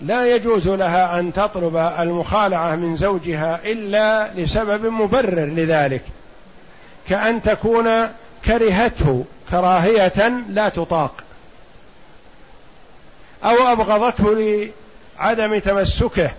لا 0.04 0.36
يجوز 0.36 0.68
لها 0.68 1.20
أن 1.20 1.34
تطلب 1.34 1.78
المخالعة 2.00 2.76
من 2.76 2.98
زوجها 2.98 3.60
إلا 3.64 4.32
لسبب 4.36 4.86
مبرر 4.86 5.46
لذلك 5.46 6.02
كأن 7.10 7.42
تكون 7.42 8.08
كرهته 8.46 9.26
كراهية 9.52 10.44
لا 10.50 10.70
تطاق 10.70 11.24
أو 13.44 13.72
أبغضته 13.72 14.36
لعدم 15.20 15.60
تمسكه 15.60 16.32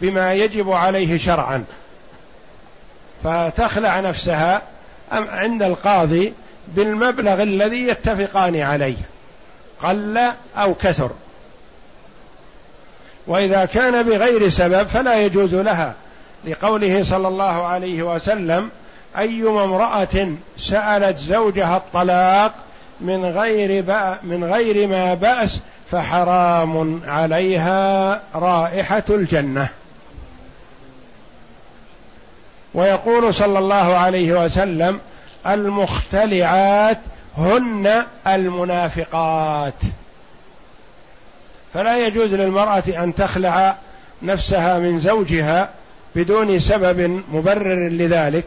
بما 0.00 0.32
يجب 0.34 0.70
عليه 0.70 1.18
شرعا. 1.18 1.64
فتخلع 3.24 4.00
نفسها 4.00 4.62
عند 5.12 5.62
القاضي 5.62 6.32
بالمبلغ 6.68 7.42
الذي 7.42 7.88
يتفقان 7.88 8.56
عليه 8.56 8.96
قل 9.82 10.30
أو 10.56 10.74
كثر. 10.74 11.10
وإذا 13.26 13.64
كان 13.64 14.02
بغير 14.02 14.48
سبب 14.48 14.86
فلا 14.86 15.22
يجوز 15.22 15.54
لها. 15.54 15.94
لقوله 16.44 17.02
صلى 17.02 17.28
الله 17.28 17.66
عليه 17.66 18.02
وسلم 18.02 18.70
أيما 19.18 19.64
امرأة 19.64 20.28
سألت 20.58 21.18
زوجها 21.18 21.76
الطلاق 21.76 22.52
من 23.00 23.24
غير 23.24 23.84
من 24.22 24.44
غير 24.52 24.88
ما 24.88 25.14
بأس 25.14 25.60
فحرام 25.90 27.00
عليها 27.06 28.20
رائحة 28.34 29.02
الجنة. 29.10 29.68
ويقول 32.74 33.34
صلى 33.34 33.58
الله 33.58 33.96
عليه 33.96 34.44
وسلم 34.44 35.00
المختلعات 35.46 36.98
هن 37.38 38.04
المنافقات. 38.26 39.74
فلا 41.74 42.06
يجوز 42.06 42.34
للمرأة 42.34 42.84
أن 42.88 43.14
تخلع 43.14 43.76
نفسها 44.22 44.78
من 44.78 44.98
زوجها 44.98 45.70
بدون 46.16 46.60
سبب 46.60 47.22
مبرر 47.32 47.88
لذلك. 47.88 48.44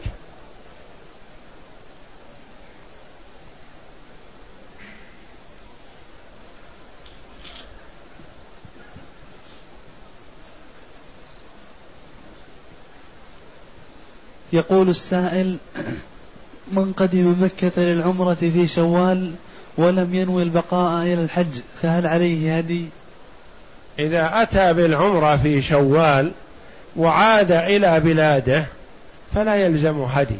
يقول 14.52 14.88
السائل 14.88 15.56
من 16.72 16.92
قدم 16.92 17.34
مكة 17.40 17.82
للعمرة 17.82 18.34
في 18.34 18.68
شوال 18.68 19.34
ولم 19.78 20.14
ينوي 20.14 20.42
البقاء 20.42 21.02
إلى 21.02 21.24
الحج 21.24 21.60
فهل 21.82 22.06
عليه 22.06 22.58
هدي؟ 22.58 22.86
إذا 23.98 24.30
أتى 24.42 24.72
بالعمرة 24.72 25.36
في 25.36 25.62
شوال 25.62 26.32
وعاد 26.96 27.52
إلى 27.52 28.00
بلاده 28.00 28.64
فلا 29.34 29.56
يلزم 29.56 30.00
هدي. 30.00 30.36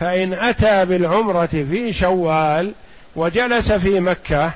فإن 0.00 0.32
أتى 0.32 0.84
بالعمرة 0.84 1.46
في 1.46 1.92
شوال 1.92 2.72
وجلس 3.16 3.72
في 3.72 4.00
مكة 4.00 4.50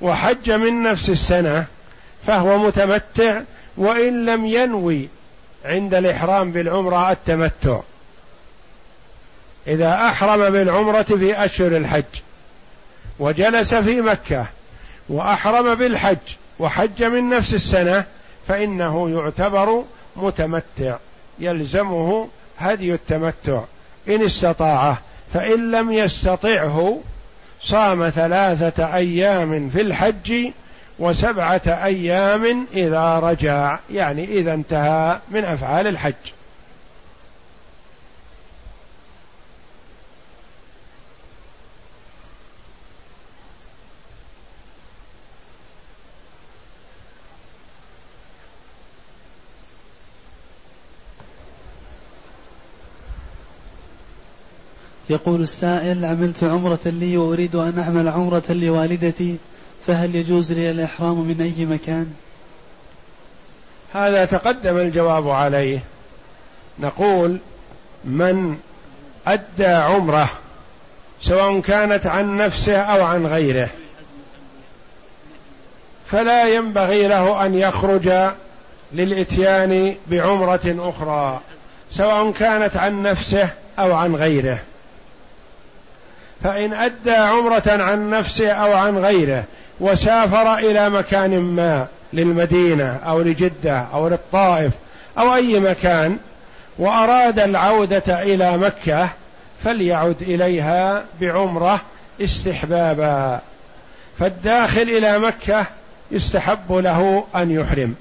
وحج 0.00 0.50
من 0.50 0.82
نفس 0.82 1.10
السنة 1.10 1.64
فهو 2.26 2.58
متمتع 2.58 3.40
وإن 3.76 4.26
لم 4.26 4.46
ينوي 4.46 5.08
عند 5.64 5.94
الإحرام 5.94 6.52
بالعمرة 6.52 7.12
التمتع. 7.12 7.80
إذا 9.66 9.94
أحرم 9.94 10.50
بالعمرة 10.50 11.02
في 11.02 11.44
أشهر 11.44 11.76
الحج 11.76 12.02
وجلس 13.18 13.74
في 13.74 14.00
مكة 14.00 14.46
وأحرم 15.08 15.74
بالحج 15.74 16.16
وحج 16.60 17.04
من 17.04 17.28
نفس 17.28 17.54
السنة 17.54 18.04
فإنه 18.48 19.10
يعتبر 19.10 19.84
متمتع 20.16 20.96
يلزمه 21.38 22.28
هدي 22.58 22.94
التمتع. 22.94 23.60
إن 24.08 24.22
استطاعه 24.22 24.98
فإن 25.34 25.70
لم 25.70 25.92
يستطعه 25.92 27.00
صام 27.62 28.10
ثلاثة 28.10 28.94
أيام 28.94 29.70
في 29.70 29.80
الحج 29.80 30.50
وسبعة 30.98 31.62
أيام 31.66 32.66
إذا 32.74 33.18
رجع 33.18 33.78
يعني 33.90 34.24
إذا 34.24 34.54
انتهى 34.54 35.18
من 35.30 35.44
أفعال 35.44 35.86
الحج. 35.86 36.14
يقول 55.10 55.42
السائل 55.42 56.04
عملت 56.04 56.44
عمرة 56.44 56.78
لي 56.84 57.16
وأريد 57.16 57.56
أن 57.56 57.78
أعمل 57.78 58.08
عمرة 58.08 58.42
لوالدتي 58.48 59.36
فهل 59.86 60.14
يجوز 60.14 60.52
لي 60.52 60.70
الإحرام 60.70 61.20
من 61.20 61.40
أي 61.40 61.66
مكان؟ 61.66 62.12
هذا 63.94 64.24
تقدم 64.24 64.76
الجواب 64.76 65.28
عليه. 65.28 65.80
نقول 66.78 67.38
من 68.04 68.56
أدى 69.26 69.66
عمرة 69.66 70.28
سواء 71.22 71.60
كانت 71.60 72.06
عن 72.06 72.36
نفسه 72.36 72.76
أو 72.76 73.04
عن 73.04 73.26
غيره 73.26 73.68
فلا 76.06 76.48
ينبغي 76.48 77.06
له 77.06 77.46
أن 77.46 77.54
يخرج 77.54 78.10
للإتيان 78.92 79.94
بعمرة 80.06 80.76
أخرى 80.78 81.40
سواء 81.92 82.30
كانت 82.30 82.76
عن 82.76 83.02
نفسه 83.02 83.50
أو 83.78 83.94
عن 83.94 84.16
غيره. 84.16 84.58
فإن 86.44 86.72
أدى 86.72 87.10
عمرة 87.10 87.62
عن 87.66 88.10
نفسه 88.10 88.50
أو 88.50 88.72
عن 88.72 88.98
غيره 88.98 89.44
وسافر 89.80 90.58
إلى 90.58 90.90
مكان 90.90 91.38
ما 91.38 91.86
للمدينة 92.12 92.98
أو 93.06 93.22
لجدة 93.22 93.84
أو 93.92 94.08
للطائف 94.08 94.72
أو 95.18 95.34
أي 95.34 95.60
مكان 95.60 96.18
وأراد 96.78 97.38
العودة 97.38 98.22
إلى 98.22 98.56
مكة 98.56 99.08
فليعد 99.64 100.16
إليها 100.22 101.04
بعمرة 101.20 101.80
استحبابا. 102.20 103.40
فالداخل 104.18 104.82
إلى 104.82 105.18
مكة 105.18 105.66
يستحب 106.10 106.72
له 106.72 107.24
أن 107.36 107.50
يحرم. 107.50 107.94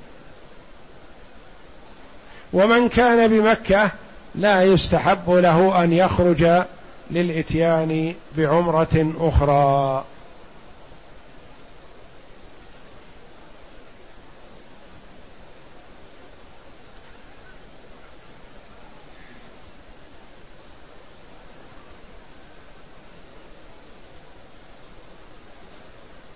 ومن 2.53 2.89
كان 2.89 3.27
بمكة 3.27 3.91
لا 4.35 4.63
يستحب 4.63 5.29
له 5.29 5.83
أن 5.83 5.93
يخرج 5.93 6.63
للإتيان 7.11 8.15
بعمرة 8.37 9.13
أخرى. 9.19 10.05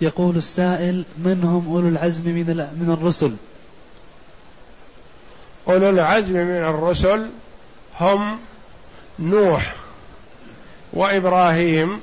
يقول 0.01 0.37
السائل 0.37 1.05
من 1.17 1.43
هم 1.43 1.73
أولو 1.73 1.87
العزم 1.87 2.23
من 2.23 2.45
من 2.55 2.97
الرسل؟ 2.99 3.35
أولو 5.67 5.89
العزم 5.89 6.33
من 6.33 6.63
الرسل 6.63 7.29
هم 7.99 8.39
نوح. 9.19 9.82
وإبراهيم 10.93 12.01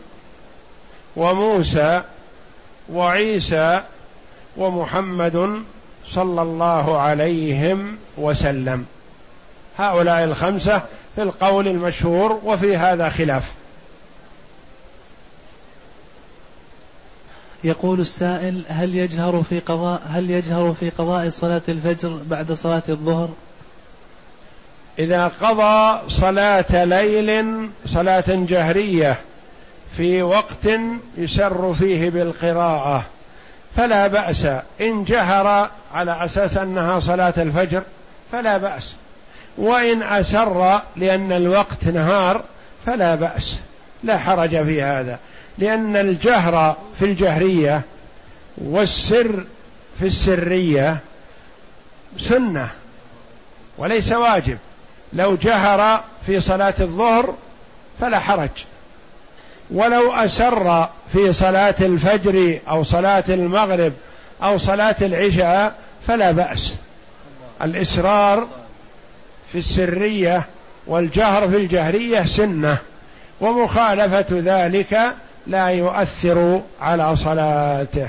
وموسى 1.17 2.03
وعيسى 2.93 3.83
ومحمد 4.57 5.63
صلى 6.09 6.43
الله 6.43 6.99
عليهم 6.99 7.99
وسلم 8.17 8.87
هؤلاء 9.79 10.25
الخمسة 10.25 10.83
في 11.15 11.23
القول 11.23 11.69
المشهور 11.69 12.41
وفي 12.45 12.77
هذا 12.77 13.09
خلاف 13.09 13.53
يقول 17.65 18.01
السائل 18.01 18.63
هل 18.69 18.95
يجهر 18.95 19.43
في 19.43 19.61
قضاء 19.61 20.03
هل 20.09 20.31
يجهر 20.31 20.75
في 20.81 20.91
قضاء 20.91 21.31
صلاة 21.31 21.63
الفجر 21.69 22.19
بعد 22.27 22.53
صلاة 22.53 22.83
الظهر؟ 22.89 23.29
إذا 25.01 25.29
قضى 25.29 26.01
صلاة 26.09 26.85
ليل 26.85 27.45
صلاة 27.87 28.25
جهرية 28.29 29.17
في 29.97 30.23
وقت 30.23 30.69
يسر 31.17 31.75
فيه 31.75 32.11
بالقراءة 32.11 33.05
فلا 33.77 34.07
بأس. 34.07 34.47
إن 34.81 35.05
جهر 35.05 35.71
على 35.95 36.25
أساس 36.25 36.57
أنها 36.57 37.01
صلاة 37.01 37.35
الفجر 37.37 37.83
فلا 38.33 38.57
بأس. 38.57 38.93
وإن 39.59 40.03
أسر 40.03 40.81
لأن 40.97 41.33
الوقت 41.33 41.85
نهار 41.85 42.43
فلا 42.87 43.15
بأس. 43.15 43.59
لا 44.05 44.19
حرج 44.19 44.65
في 44.65 44.83
هذا. 44.83 45.19
لأن 45.59 45.97
الجهر 45.97 46.77
في 46.99 47.05
الجهرية 47.05 47.83
والسر 48.57 49.45
في 49.99 50.07
السرية 50.07 50.97
سنة 52.19 52.69
وليس 53.79 54.13
واجب. 54.13 54.59
لو 55.13 55.37
جهر 55.37 56.01
في 56.27 56.41
صلاة 56.41 56.75
الظهر 56.81 57.35
فلا 58.01 58.19
حرج. 58.19 58.49
ولو 59.71 60.13
أسر 60.13 60.89
في 61.13 61.33
صلاة 61.33 61.75
الفجر 61.81 62.59
أو 62.69 62.83
صلاة 62.83 63.25
المغرب 63.29 63.93
أو 64.43 64.59
صلاة 64.59 64.97
العشاء 65.01 65.75
فلا 66.07 66.31
بأس. 66.31 66.75
الإسرار 67.63 68.47
في 69.53 69.59
السرية 69.59 70.47
والجهر 70.87 71.49
في 71.49 71.57
الجهرية 71.57 72.23
سنة 72.23 72.79
ومخالفة 73.41 74.27
ذلك 74.31 75.13
لا 75.47 75.69
يؤثر 75.69 76.61
على 76.81 77.17
صلاته. 77.17 78.09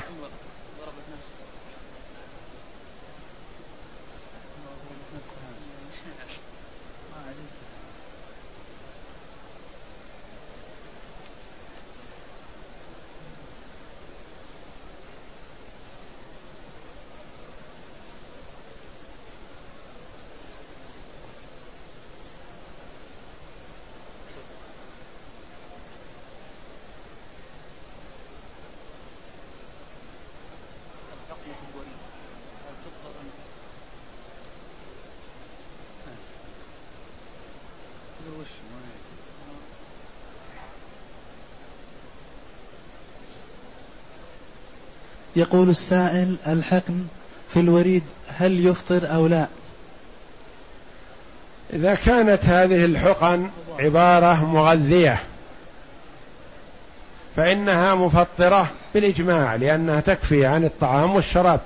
يقول 45.35 45.69
السائل 45.69 46.35
الحقن 46.47 47.05
في 47.53 47.59
الوريد 47.59 48.03
هل 48.37 48.67
يفطر 48.67 49.13
أو 49.13 49.27
لا؟ 49.27 49.47
إذا 51.73 51.95
كانت 51.95 52.45
هذه 52.45 52.85
الحقن 52.85 53.49
عبارة 53.79 54.45
مغذية 54.45 55.19
فإنها 57.35 57.95
مفطرة 57.95 58.67
بالإجماع 58.93 59.55
لأنها 59.55 59.99
تكفي 59.99 60.45
عن 60.45 60.65
الطعام 60.65 61.15
والشراب. 61.15 61.59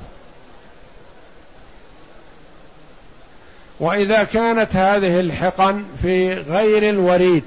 وإذا 3.80 4.24
كانت 4.24 4.76
هذه 4.76 5.20
الحقن 5.20 5.84
في 6.02 6.34
غير 6.34 6.90
الوريد 6.90 7.44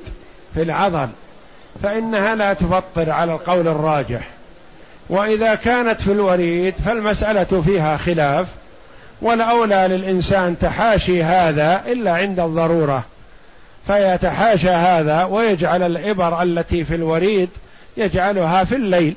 في 0.55 0.62
العضل 0.62 1.09
فإنها 1.83 2.35
لا 2.35 2.53
تفطر 2.53 3.11
على 3.11 3.33
القول 3.33 3.69
الراجح. 3.69 4.29
وإذا 5.09 5.55
كانت 5.55 6.01
في 6.01 6.13
الوريد 6.13 6.75
فالمسألة 6.87 7.63
فيها 7.67 7.97
خلاف 7.97 8.47
والأولى 9.23 9.87
للإنسان 9.91 10.59
تحاشي 10.59 11.25
هذا 11.25 11.83
إلا 11.87 12.15
عند 12.15 12.41
الضرورة. 12.41 13.05
فيتحاشى 13.87 14.71
هذا 14.71 15.25
ويجعل 15.25 15.83
الإبر 15.83 16.43
التي 16.43 16.85
في 16.85 16.95
الوريد 16.95 17.49
يجعلها 17.97 18.65
في 18.65 18.77
الليل. 18.77 19.17